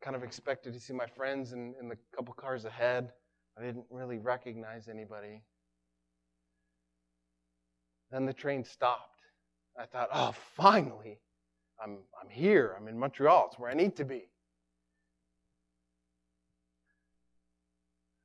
Kind 0.00 0.16
of 0.16 0.22
expected 0.22 0.72
to 0.72 0.80
see 0.80 0.92
my 0.92 1.06
friends 1.06 1.52
in, 1.52 1.74
in 1.80 1.88
the 1.88 1.96
couple 2.14 2.34
cars 2.34 2.64
ahead. 2.64 3.12
I 3.58 3.62
didn't 3.62 3.84
really 3.90 4.18
recognize 4.18 4.88
anybody. 4.88 5.42
Then 8.10 8.24
the 8.24 8.32
train 8.32 8.64
stopped. 8.64 9.15
I 9.78 9.84
thought, 9.84 10.08
oh, 10.12 10.32
finally, 10.56 11.18
I'm, 11.82 11.98
I'm 12.20 12.28
here. 12.30 12.74
I'm 12.78 12.88
in 12.88 12.98
Montreal. 12.98 13.48
It's 13.50 13.58
where 13.58 13.70
I 13.70 13.74
need 13.74 13.96
to 13.96 14.04
be. 14.04 14.28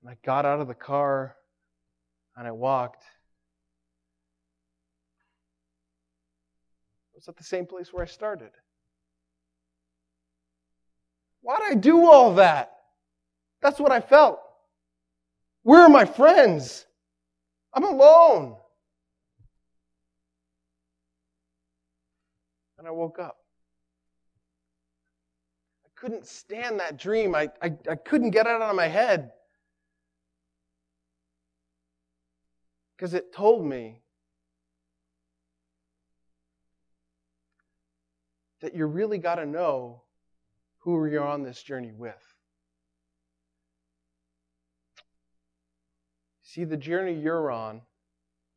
And 0.02 0.10
I 0.10 0.18
got 0.26 0.46
out 0.46 0.62
of 0.62 0.68
the 0.68 0.74
car 0.74 1.36
and 2.38 2.48
I 2.48 2.52
walked. 2.52 3.04
I 7.14 7.16
was 7.16 7.28
at 7.28 7.38
the 7.38 7.44
same 7.44 7.66
place 7.66 7.92
where 7.92 8.04
I 8.04 8.08
started. 8.08 8.52
Why'd 11.42 11.62
I 11.70 11.76
do 11.76 12.06
all 12.06 12.36
that? 12.36 12.72
That's 13.62 13.80
what 13.80 13.92
I 13.92 14.00
felt. 14.00 14.40
Where 15.64 15.82
are 15.82 15.90
my 15.90 16.06
friends? 16.06 16.86
I'm 17.74 17.84
alone. 17.84 18.56
And 22.82 22.88
I 22.88 22.92
woke 22.92 23.20
up. 23.20 23.38
I 25.86 25.90
couldn't 25.94 26.26
stand 26.26 26.80
that 26.80 26.98
dream. 26.98 27.36
I, 27.36 27.50
I, 27.62 27.74
I 27.88 27.94
couldn't 27.94 28.32
get 28.32 28.48
it 28.48 28.50
out 28.50 28.64
of 28.64 28.76
my 28.76 28.88
head. 28.88 29.34
Because 32.98 33.14
it 33.14 33.32
told 33.32 33.64
me 33.64 34.02
that 38.62 38.74
you 38.74 38.88
really 38.88 39.20
got 39.20 39.36
to 39.36 39.46
know 39.46 40.02
who 40.80 41.06
you're 41.06 41.24
on 41.24 41.44
this 41.44 41.62
journey 41.62 41.92
with. 41.96 42.16
See, 46.42 46.64
the 46.64 46.78
journey 46.78 47.14
you're 47.14 47.52
on, 47.52 47.82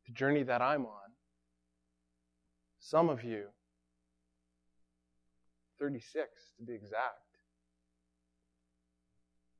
the 0.07 0.13
journey 0.13 0.41
that 0.41 0.63
I'm 0.63 0.87
on, 0.87 1.11
some 2.79 3.09
of 3.09 3.23
you, 3.23 3.49
36 5.79 6.29
to 6.57 6.65
be 6.65 6.73
exact, 6.73 7.19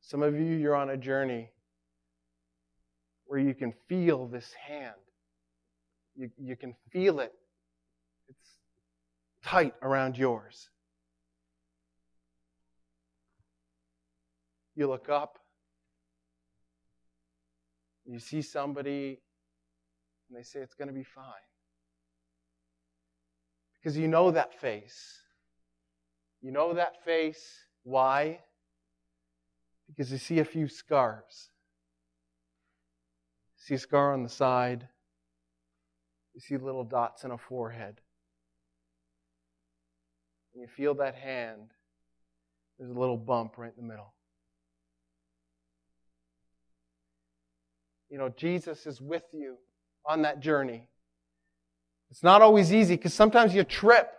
some 0.01 0.21
of 0.21 0.35
you, 0.35 0.55
you're 0.55 0.75
on 0.75 0.89
a 0.89 0.97
journey 0.97 1.49
where 3.25 3.39
you 3.39 3.53
can 3.53 3.73
feel 3.89 4.27
this 4.27 4.53
hand. 4.53 4.93
You, 6.15 6.29
you 6.37 6.55
can 6.55 6.75
feel 6.91 7.19
it. 7.19 7.33
It's 8.29 8.49
tight 9.43 9.73
around 9.81 10.17
yours. 10.17 10.69
You 14.75 14.87
look 14.87 15.09
up 15.09 15.39
you 18.05 18.19
see 18.19 18.41
somebody 18.41 19.19
and 20.29 20.37
they 20.37 20.43
say 20.43 20.59
it's 20.59 20.75
going 20.75 20.87
to 20.87 20.93
be 20.93 21.03
fine. 21.03 21.25
Because 23.73 23.97
you 23.97 24.07
know 24.07 24.31
that 24.31 24.53
face. 24.59 25.21
You 26.45 26.51
know 26.51 26.75
that 26.75 27.03
face. 27.03 27.43
Why? 27.81 28.37
Because 29.87 30.11
you 30.11 30.19
see 30.19 30.37
a 30.37 30.45
few 30.45 30.67
scars. 30.67 31.49
You 33.57 33.63
see 33.65 33.73
a 33.73 33.79
scar 33.79 34.13
on 34.13 34.21
the 34.21 34.29
side. 34.29 34.87
You 36.35 36.41
see 36.41 36.57
little 36.57 36.83
dots 36.83 37.23
in 37.23 37.31
a 37.31 37.37
forehead. 37.39 37.99
And 40.53 40.61
you 40.61 40.67
feel 40.67 40.93
that 40.95 41.15
hand. 41.15 41.71
There's 42.77 42.91
a 42.91 42.99
little 42.99 43.17
bump 43.17 43.57
right 43.57 43.73
in 43.75 43.83
the 43.83 43.89
middle. 43.91 44.13
You 48.11 48.19
know, 48.19 48.29
Jesus 48.29 48.85
is 48.85 49.01
with 49.01 49.23
you 49.33 49.55
on 50.05 50.21
that 50.21 50.41
journey. 50.41 50.89
It's 52.11 52.21
not 52.21 52.43
always 52.43 52.71
easy 52.71 52.97
because 52.97 53.15
sometimes 53.15 53.55
you 53.55 53.63
trip. 53.63 54.14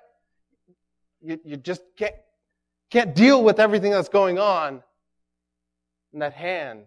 You, 1.26 1.40
you 1.44 1.56
just 1.56 1.82
can't, 1.98 2.14
can't 2.88 3.12
deal 3.12 3.42
with 3.42 3.58
everything 3.58 3.90
that's 3.90 4.08
going 4.08 4.38
on. 4.38 4.80
And 6.12 6.22
that 6.22 6.34
hand, 6.34 6.86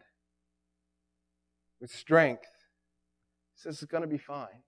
with 1.81 1.91
strength, 1.91 2.47
says 3.55 3.81
it's 3.81 3.91
going 3.91 4.03
to 4.03 4.07
be 4.07 4.17
fine. 4.17 4.63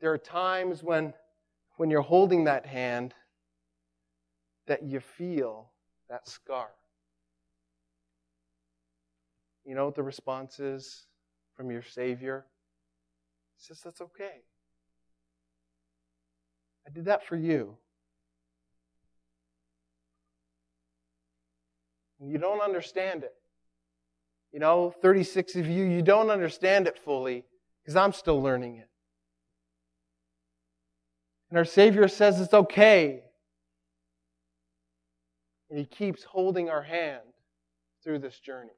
There 0.00 0.12
are 0.12 0.18
times 0.18 0.80
when, 0.80 1.12
when 1.76 1.90
you're 1.90 2.02
holding 2.02 2.44
that 2.44 2.66
hand 2.66 3.12
that 4.68 4.84
you 4.84 5.00
feel 5.00 5.72
that 6.08 6.28
scar. 6.28 6.68
You 9.64 9.74
know 9.74 9.86
what 9.86 9.96
the 9.96 10.04
response 10.04 10.60
is 10.60 11.06
from 11.56 11.72
your 11.72 11.82
Savior? 11.82 12.46
He 13.56 13.64
says, 13.64 13.80
That's 13.80 14.00
okay. 14.00 14.42
I 16.86 16.90
did 16.90 17.06
that 17.06 17.26
for 17.26 17.36
you. 17.36 17.76
You 22.22 22.38
don't 22.38 22.60
understand 22.60 23.24
it. 23.24 23.32
You 24.52 24.58
know, 24.58 24.92
36 25.00 25.56
of 25.56 25.66
you, 25.66 25.84
you 25.84 26.02
don't 26.02 26.28
understand 26.30 26.86
it 26.86 26.98
fully 26.98 27.44
because 27.82 27.96
I'm 27.96 28.12
still 28.12 28.42
learning 28.42 28.76
it. 28.76 28.88
And 31.48 31.58
our 31.58 31.64
Savior 31.64 32.08
says 32.08 32.40
it's 32.40 32.52
okay. 32.52 33.22
And 35.70 35.78
He 35.78 35.84
keeps 35.84 36.24
holding 36.24 36.68
our 36.68 36.82
hand 36.82 37.22
through 38.02 38.18
this 38.18 38.38
journey. 38.38 38.70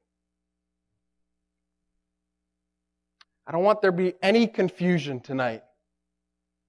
I 3.45 3.51
don't 3.51 3.63
want 3.63 3.81
there 3.81 3.91
to 3.91 3.97
be 3.97 4.13
any 4.21 4.47
confusion 4.47 5.19
tonight. 5.19 5.63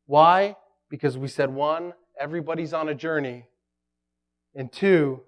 Why? 0.07 0.57
Because 0.89 1.19
we 1.19 1.29
said 1.29 1.51
one, 1.51 1.93
everybody's 2.19 2.73
on 2.73 2.89
a 2.89 2.95
journey. 2.95 3.47
And 4.55 4.71
two, 4.71 5.23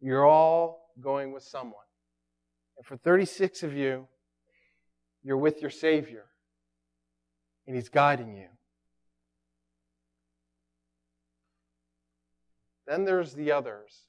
you're 0.00 0.26
all 0.26 0.92
going 1.00 1.32
with 1.32 1.42
someone. 1.42 1.74
And 2.76 2.86
for 2.86 2.96
36 2.96 3.62
of 3.62 3.74
you, 3.74 4.06
you're 5.22 5.36
with 5.36 5.60
your 5.60 5.70
Savior. 5.70 6.24
And 7.66 7.76
He's 7.76 7.88
guiding 7.88 8.34
you. 8.34 8.48
Then 12.86 13.04
there's 13.04 13.34
the 13.34 13.52
others. 13.52 14.06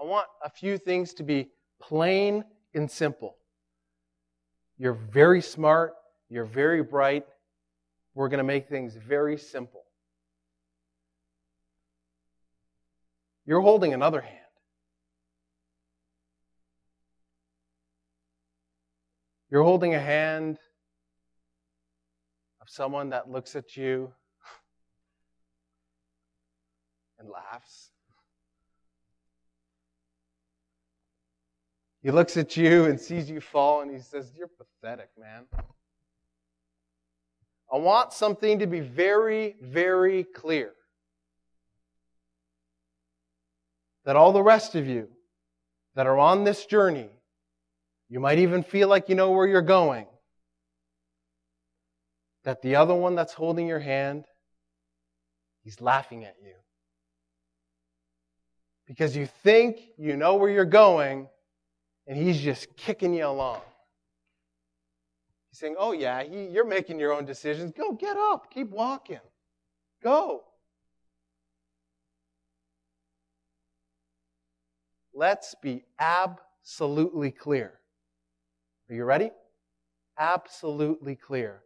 I 0.00 0.04
want 0.04 0.26
a 0.44 0.50
few 0.50 0.78
things 0.78 1.14
to 1.14 1.22
be 1.22 1.48
plain 1.80 2.44
and 2.74 2.90
simple. 2.90 3.36
You're 4.78 4.94
very 4.94 5.42
smart. 5.42 5.94
You're 6.28 6.44
very 6.44 6.82
bright. 6.82 7.26
We're 8.20 8.28
going 8.28 8.36
to 8.36 8.44
make 8.44 8.68
things 8.68 8.94
very 8.96 9.38
simple. 9.38 9.80
You're 13.46 13.62
holding 13.62 13.94
another 13.94 14.20
hand. 14.20 14.36
You're 19.48 19.62
holding 19.62 19.94
a 19.94 19.98
hand 19.98 20.58
of 22.60 22.68
someone 22.68 23.08
that 23.08 23.30
looks 23.30 23.56
at 23.56 23.74
you 23.74 24.12
and 27.18 27.26
laughs. 27.26 27.88
He 32.02 32.10
looks 32.10 32.36
at 32.36 32.54
you 32.54 32.84
and 32.84 33.00
sees 33.00 33.30
you 33.30 33.40
fall 33.40 33.80
and 33.80 33.90
he 33.90 33.98
says, 33.98 34.30
You're 34.36 34.50
pathetic, 34.58 35.08
man. 35.18 35.46
I 37.72 37.78
want 37.78 38.12
something 38.12 38.58
to 38.58 38.66
be 38.66 38.80
very, 38.80 39.56
very 39.62 40.24
clear. 40.24 40.72
That 44.04 44.16
all 44.16 44.32
the 44.32 44.42
rest 44.42 44.74
of 44.74 44.88
you 44.88 45.08
that 45.94 46.06
are 46.06 46.18
on 46.18 46.42
this 46.44 46.66
journey, 46.66 47.10
you 48.08 48.18
might 48.18 48.38
even 48.38 48.64
feel 48.64 48.88
like 48.88 49.08
you 49.08 49.14
know 49.14 49.30
where 49.30 49.46
you're 49.46 49.62
going. 49.62 50.06
That 52.44 52.62
the 52.62 52.76
other 52.76 52.94
one 52.94 53.14
that's 53.14 53.34
holding 53.34 53.68
your 53.68 53.78
hand, 53.78 54.24
he's 55.62 55.80
laughing 55.80 56.24
at 56.24 56.34
you. 56.42 56.54
Because 58.86 59.14
you 59.16 59.26
think 59.44 59.78
you 59.96 60.16
know 60.16 60.34
where 60.34 60.50
you're 60.50 60.64
going, 60.64 61.28
and 62.08 62.18
he's 62.18 62.40
just 62.40 62.74
kicking 62.76 63.14
you 63.14 63.26
along. 63.26 63.60
He's 65.50 65.58
saying, 65.58 65.76
Oh, 65.78 65.92
yeah, 65.92 66.22
he, 66.22 66.46
you're 66.46 66.66
making 66.66 66.98
your 66.98 67.12
own 67.12 67.24
decisions. 67.24 67.72
Go, 67.72 67.92
get 67.92 68.16
up, 68.16 68.52
keep 68.52 68.70
walking. 68.70 69.20
Go. 70.02 70.44
Let's 75.12 75.54
be 75.60 75.84
absolutely 75.98 77.30
clear. 77.30 77.74
Are 78.88 78.94
you 78.94 79.04
ready? 79.04 79.30
Absolutely 80.18 81.16
clear. 81.16 81.62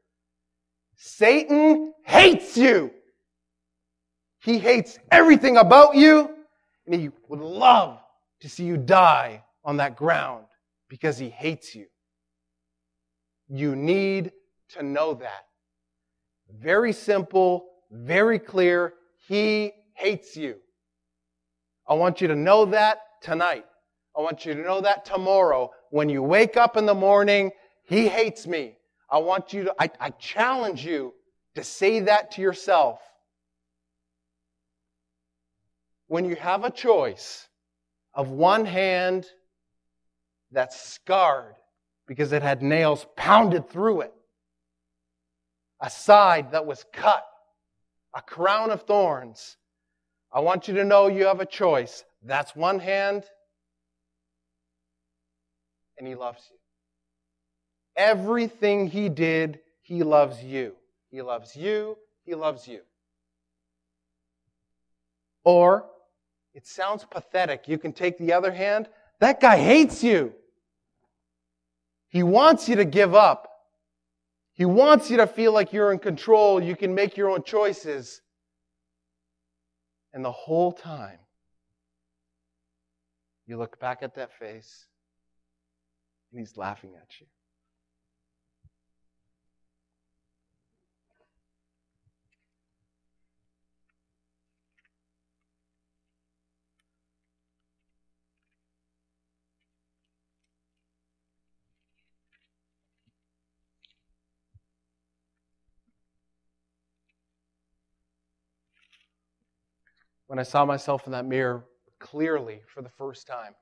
Satan 0.97 1.93
hates 2.05 2.57
you. 2.57 2.91
He 4.41 4.59
hates 4.59 4.99
everything 5.11 5.57
about 5.57 5.97
you, 5.97 6.35
and 6.87 7.01
he 7.01 7.11
would 7.29 7.41
love 7.41 7.99
to 8.41 8.49
see 8.49 8.65
you 8.65 8.77
die 8.77 9.43
on 9.65 9.79
that 9.79 9.97
ground 9.97 10.45
because 10.89 11.19
he 11.19 11.31
hates 11.31 11.75
you. 11.75 11.87
You 13.49 13.77
need 13.77 14.33
to 14.71 14.83
know 14.83 15.15
that. 15.15 15.47
Very 16.51 16.93
simple, 16.93 17.67
very 17.91 18.39
clear. 18.39 18.95
He 19.29 19.73
hates 19.95 20.37
you. 20.37 20.57
I 21.89 21.95
want 21.95 22.21
you 22.21 22.29
to 22.29 22.37
know 22.37 22.65
that 22.67 22.99
tonight. 23.23 23.65
I 24.17 24.21
want 24.21 24.47
you 24.47 24.55
to 24.55 24.61
know 24.61 24.81
that 24.81 25.05
tomorrow. 25.05 25.71
When 25.91 26.09
you 26.09 26.23
wake 26.23 26.57
up 26.57 26.77
in 26.77 26.87
the 26.87 26.95
morning, 26.95 27.51
he 27.85 28.09
hates 28.09 28.47
me. 28.47 28.77
I 29.11 29.19
want 29.19 29.53
you 29.53 29.65
to, 29.65 29.75
I, 29.79 29.91
I 30.01 30.11
challenge 30.11 30.85
you 30.85 31.13
to 31.55 31.63
say 31.63 32.01
that 32.01 32.33
to 32.33 32.43
yourself. 32.43 33.01
When 36.07 36.25
you 36.25 36.37
have 36.37 36.65
a 36.65 36.71
choice 36.71 37.49
of 38.15 38.31
one 38.31 38.65
hand 38.65 39.27
that's 40.51 40.81
scarred 40.81 41.57
because 42.07 42.33
it 42.33 42.43
had 42.43 42.63
nails 42.63 43.07
pounded 43.17 43.69
through 43.69 44.03
it, 44.03 44.13
a 45.81 45.91
side 45.91 46.53
that 46.53 46.67
was 46.67 46.85
cut, 46.93 47.25
a 48.15 48.23
crown 48.23 48.71
of 48.71 48.83
thorns. 48.83 49.57
I 50.33 50.41
want 50.41 50.69
you 50.69 50.75
to 50.75 50.85
know 50.85 51.09
you 51.09 51.27
have 51.27 51.41
a 51.41 51.47
choice. 51.47 52.05
That's 52.23 52.55
one 52.55 52.79
hand, 52.79 53.25
and 55.99 56.07
He 56.07 56.15
loves 56.15 56.43
you. 56.51 56.57
Everything 57.97 58.89
He 58.89 59.09
did, 59.09 59.61
He 59.83 60.03
loves 60.03 60.43
you. 60.43 60.75
He 61.11 61.23
loves 61.23 61.55
you. 61.55 61.97
He 62.25 62.35
loves 62.35 62.67
you. 62.67 62.81
Or, 65.45 65.85
it 66.55 66.67
sounds 66.67 67.05
pathetic. 67.05 67.69
You 67.69 67.79
can 67.79 67.93
take 67.93 68.19
the 68.19 68.33
other 68.33 68.51
hand. 68.51 68.89
That 69.21 69.41
guy 69.41 69.59
hates 69.59 70.03
you. 70.03 70.33
He 72.15 72.23
wants 72.23 72.69
you 72.69 72.77
to 72.77 72.85
give 72.85 73.13
up. 73.13 73.49
He 74.53 74.65
wants 74.65 75.11
you 75.11 75.17
to 75.17 75.27
feel 75.27 75.53
like 75.53 75.73
you're 75.73 75.91
in 75.91 75.99
control. 75.99 76.63
You 76.63 76.77
can 76.77 76.95
make 76.95 77.17
your 77.17 77.29
own 77.29 77.43
choices. 77.43 78.21
And 80.13 80.25
the 80.25 80.31
whole 80.31 80.71
time, 80.71 81.19
you 83.49 83.57
look 83.57 83.81
back 83.81 84.05
at 84.05 84.15
that 84.15 84.33
face, 84.39 84.87
and 86.31 86.39
he's 86.39 86.57
laughing 86.57 86.93
at 86.95 87.21
you. 87.21 87.27
When 110.35 110.41
I 110.41 110.43
saw 110.43 110.65
myself 110.65 111.07
in 111.07 111.13
that 111.13 111.27
mirror 111.27 111.65
clearly 112.01 112.63
for 112.67 112.83
the 112.83 112.89
first 112.89 113.25
time. 113.25 113.55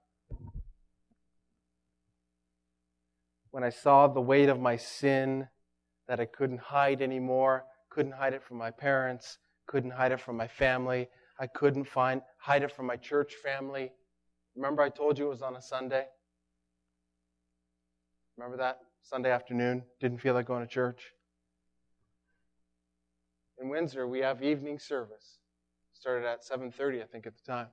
When 3.51 3.63
I 3.63 3.69
saw 3.69 4.09
the 4.09 4.23
weight 4.23 4.49
of 4.49 4.59
my 4.59 4.79
sin 4.79 5.49
that 6.09 6.19
I 6.19 6.25
couldn't 6.25 6.61
hide 6.61 7.03
anymore, 7.03 7.67
couldn't 7.91 8.13
hide 8.13 8.33
it 8.33 8.43
from 8.43 8.57
my 8.57 8.71
parents, 8.71 9.37
couldn't 9.67 9.91
hide 9.91 10.13
it 10.13 10.21
from 10.23 10.39
my 10.39 10.49
family, 10.49 11.11
I 11.39 11.47
couldn't 11.47 11.85
find 11.85 12.23
hide 12.39 12.63
it 12.63 12.73
from 12.73 12.87
my 12.87 12.97
church 12.97 13.35
family. 13.35 13.93
Remember 14.57 14.81
I 14.81 14.89
told 14.89 15.19
you 15.19 15.27
it 15.27 15.29
was 15.29 15.43
on 15.43 15.57
a 15.57 15.61
Sunday? 15.61 16.07
Remember 18.39 18.57
that? 18.57 18.79
Sunday 19.03 19.31
afternoon, 19.31 19.83
didn't 20.01 20.23
feel 20.23 20.33
like 20.33 20.47
going 20.47 20.67
to 20.67 20.73
church. 20.73 21.13
In 23.61 23.69
Windsor, 23.69 24.09
we 24.09 24.21
have 24.21 24.43
evening 24.43 24.79
service. 24.79 25.41
Started 26.03 26.27
at 26.27 26.43
7:30, 26.43 27.01
I 27.01 27.07
think 27.07 27.29
at 27.29 27.37
the 27.37 27.45
time. 27.45 27.69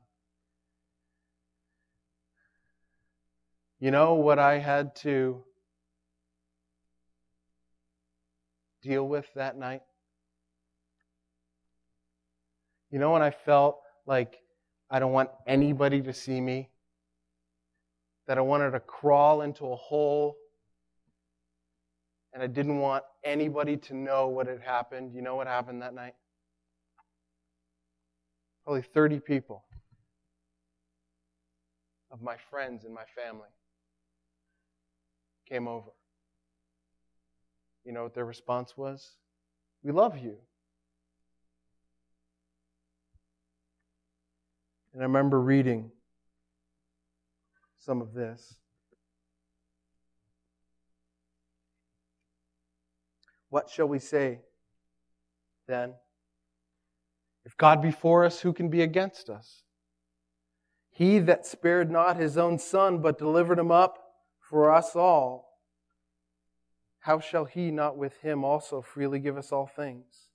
You 3.80 3.90
know 3.90 4.14
what 4.14 4.38
I 4.38 4.60
had 4.60 4.96
to 4.98 5.44
deal 8.84 9.08
with 9.08 9.26
that 9.34 9.58
night? 9.58 9.82
You 12.92 13.00
know 13.00 13.14
when 13.14 13.24
I 13.24 13.32
felt 13.32 13.82
like 14.06 14.38
I 14.92 15.00
don't 15.00 15.12
want 15.12 15.32
anybody 15.48 16.00
to 16.04 16.14
see 16.14 16.40
me? 16.40 16.70
That 18.28 18.38
I 18.38 18.42
wanted 18.42 18.70
to 18.74 18.80
crawl 18.80 19.42
into 19.42 19.66
a 19.72 19.76
hole 19.76 20.38
and 22.32 22.44
I 22.44 22.48
didn't 22.48 22.78
want 22.78 23.04
anybody 23.24 23.76
to 23.76 23.96
know 23.96 24.28
what 24.28 24.46
had 24.46 24.62
happened. 24.62 25.16
You 25.16 25.24
know 25.24 25.36
what 25.36 25.48
happened 25.48 25.82
that 25.82 25.96
night? 25.96 26.14
Probably 28.70 28.84
30 28.84 29.20
people 29.22 29.64
of 32.12 32.22
my 32.22 32.36
friends 32.52 32.86
and 32.86 32.94
my 32.94 33.06
family 33.16 33.50
came 35.48 35.68
over. 35.68 35.90
You 37.84 37.94
know 37.94 38.04
what 38.04 38.14
their 38.14 38.26
response 38.26 38.78
was? 38.78 39.16
We 39.82 39.92
love 39.92 40.20
you. 40.20 40.38
And 44.94 45.02
I 45.02 45.06
remember 45.06 45.42
reading 45.42 45.90
some 47.80 48.04
of 48.04 48.14
this. 48.14 48.60
What 53.50 53.68
shall 53.68 53.88
we 53.88 53.98
say 53.98 54.42
then? 55.68 55.96
God 57.60 57.82
be 57.82 57.92
for 57.92 58.24
us, 58.26 58.40
who 58.40 58.54
can 58.54 58.70
be 58.70 58.82
against 58.82 59.30
us? 59.30 59.64
He 60.90 61.20
that 61.20 61.46
spared 61.46 61.92
not 61.92 62.16
his 62.18 62.38
own 62.38 62.58
son, 62.58 63.00
but 63.00 63.20
delivered 63.20 63.60
him 63.60 63.70
up 63.70 64.00
for 64.40 64.74
us 64.74 64.96
all, 64.96 65.50
how 67.02 67.20
shall 67.20 67.46
he 67.46 67.70
not 67.70 67.98
with 67.98 68.18
him 68.22 68.44
also 68.44 68.82
freely 68.82 69.20
give 69.20 69.38
us 69.38 69.52
all 69.52 69.68
things? 69.68 70.30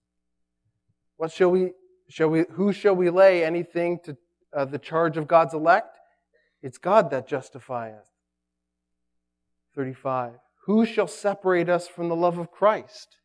What 1.16 1.32
shall 1.32 1.50
we, 1.50 1.72
shall 2.08 2.28
we, 2.28 2.44
who 2.52 2.72
shall 2.72 2.94
we 2.94 3.10
lay 3.10 3.44
anything 3.44 4.00
to 4.04 4.16
uh, 4.54 4.66
the 4.66 4.78
charge 4.78 5.16
of 5.16 5.26
God's 5.26 5.54
elect? 5.54 5.98
It's 6.62 6.78
God 6.78 7.10
that 7.10 7.26
justifieth. 7.26 8.10
35. 9.74 10.34
Who 10.66 10.84
shall 10.84 11.06
separate 11.06 11.68
us 11.68 11.88
from 11.88 12.08
the 12.08 12.16
love 12.16 12.38
of 12.38 12.50
Christ? 12.50 13.16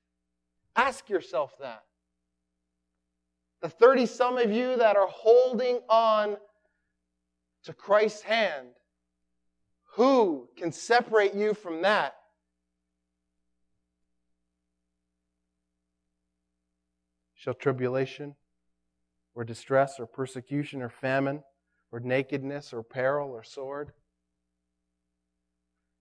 Ask 0.76 1.10
yourself 1.10 1.52
that. 1.60 1.84
The 3.62 3.70
30 3.70 4.06
some 4.06 4.38
of 4.38 4.52
you 4.52 4.78
that 4.78 4.96
are 4.96 5.08
holding 5.08 5.80
on 5.90 6.38
to 7.64 7.74
Christ's 7.74 8.22
hand, 8.22 8.70
who 9.96 10.48
can 10.56 10.72
separate 10.72 11.34
you 11.34 11.54
from 11.54 11.82
that? 11.82 12.16
Shall 17.36 17.54
tribulation, 17.54 18.36
or 19.36 19.44
distress, 19.44 20.00
or 20.00 20.06
persecution, 20.06 20.82
or 20.82 20.90
famine, 20.90 21.44
or 21.92 22.00
nakedness, 22.00 22.74
or 22.74 22.84
peril, 22.84 23.30
or 23.30 23.44
sword? 23.44 23.92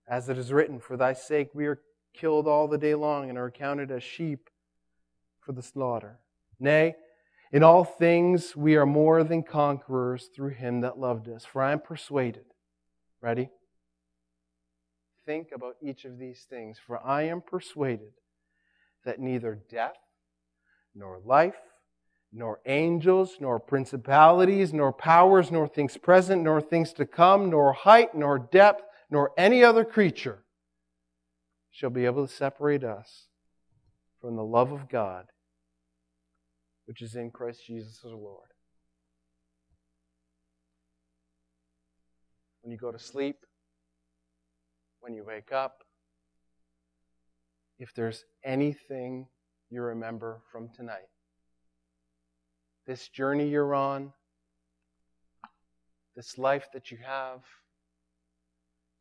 As 0.07 0.29
it 0.29 0.39
is 0.39 0.53
written, 0.53 0.81
For 0.81 0.97
thy 0.97 1.13
sake 1.13 1.51
we 1.55 1.67
are 1.67 1.81
killed 2.15 2.49
all 2.49 2.67
the 2.67 2.79
day 2.79 2.95
long 2.95 3.29
and 3.29 3.39
are 3.39 3.47
accounted 3.47 3.91
as 3.91 4.03
sheep 4.03 4.49
for 5.41 5.53
the 5.53 5.63
slaughter. 5.63 6.19
Nay, 6.59 6.97
in 7.53 7.63
all 7.63 7.85
things 7.85 8.55
we 8.55 8.77
are 8.77 8.87
more 8.87 9.25
than 9.25 9.43
conquerors 9.43 10.29
through 10.35 10.51
him 10.51 10.81
that 10.83 10.99
loved 10.99 11.29
us. 11.29 11.45
For 11.45 11.63
I 11.63 11.73
am 11.73 11.81
persuaded. 11.81 12.45
Ready? 13.21 13.49
Think 15.25 15.49
about 15.55 15.77
each 15.83 16.05
of 16.05 16.19
these 16.19 16.47
things. 16.49 16.79
For 16.85 17.05
I 17.05 17.23
am 17.23 17.41
persuaded 17.41 18.13
that 19.05 19.19
neither 19.19 19.59
death, 19.71 19.97
nor 20.95 21.21
life, 21.25 21.57
nor 22.33 22.61
angels, 22.67 23.37
nor 23.41 23.59
principalities, 23.59 24.73
nor 24.73 24.93
powers, 24.93 25.51
nor 25.51 25.67
things 25.67 25.97
present, 25.97 26.43
nor 26.43 26.61
things 26.61 26.93
to 26.95 27.07
come, 27.07 27.51
nor 27.51 27.73
height, 27.73 28.15
nor 28.15 28.39
depth, 28.39 28.83
nor 29.11 29.33
any 29.39 29.65
other 29.65 29.85
creature 29.85 30.45
shall 31.71 31.91
be 31.91 32.05
able 32.05 32.27
to 32.27 32.33
separate 32.33 32.85
us 32.85 33.29
from 34.21 34.37
the 34.37 34.45
love 34.45 34.73
of 34.73 34.89
God 34.89 35.27
which 36.89 37.03
is 37.03 37.17
in 37.17 37.31
Christ 37.31 37.67
Jesus 37.67 38.01
our 38.03 38.13
Lord. 38.13 38.49
When 42.63 42.73
you 42.73 42.79
go 42.79 42.91
to 42.91 42.99
sleep, 42.99 43.37
when 45.01 45.13
you 45.13 45.23
wake 45.23 45.53
up, 45.53 45.85
if 47.79 47.93
there's 47.95 48.25
anything 48.43 49.27
you 49.69 49.83
remember 49.83 50.41
from 50.51 50.71
tonight, 50.75 51.11
this 52.87 53.09
journey 53.09 53.51
you're 53.51 53.75
on, 53.75 54.15
this 56.17 56.39
life 56.39 56.69
that 56.73 56.91
you 56.91 56.97
have, 57.07 57.41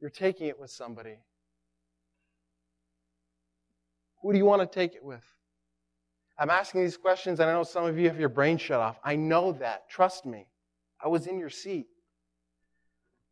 you're 0.01 0.09
taking 0.09 0.47
it 0.47 0.59
with 0.59 0.71
somebody. 0.71 1.19
Who 4.21 4.33
do 4.33 4.37
you 4.37 4.45
want 4.45 4.61
to 4.61 4.67
take 4.67 4.93
it 4.93 5.05
with? 5.05 5.23
I'm 6.39 6.49
asking 6.49 6.81
these 6.81 6.97
questions, 6.97 7.39
and 7.39 7.49
I 7.49 7.53
know 7.53 7.63
some 7.63 7.85
of 7.85 7.97
you 7.97 8.07
have 8.07 8.19
your 8.19 8.29
brain 8.29 8.57
shut 8.57 8.79
off. 8.79 8.99
I 9.03 9.15
know 9.15 9.53
that. 9.53 9.89
Trust 9.89 10.25
me. 10.25 10.45
I 11.03 11.07
was 11.07 11.27
in 11.27 11.39
your 11.39 11.49
seat. 11.49 11.87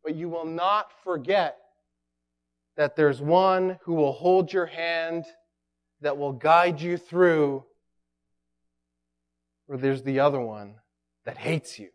But 0.04 0.14
you 0.14 0.28
will 0.28 0.44
not 0.44 0.90
forget 1.04 1.56
that 2.76 2.96
there's 2.96 3.20
one 3.20 3.78
who 3.82 3.94
will 3.94 4.12
hold 4.12 4.52
your 4.52 4.66
hand, 4.66 5.24
that 6.00 6.18
will 6.18 6.32
guide 6.32 6.80
you 6.80 6.96
through, 6.96 7.64
or 9.68 9.76
there's 9.76 10.02
the 10.02 10.20
other 10.20 10.40
one 10.40 10.74
that 11.24 11.38
hates 11.38 11.78
you 11.78 11.88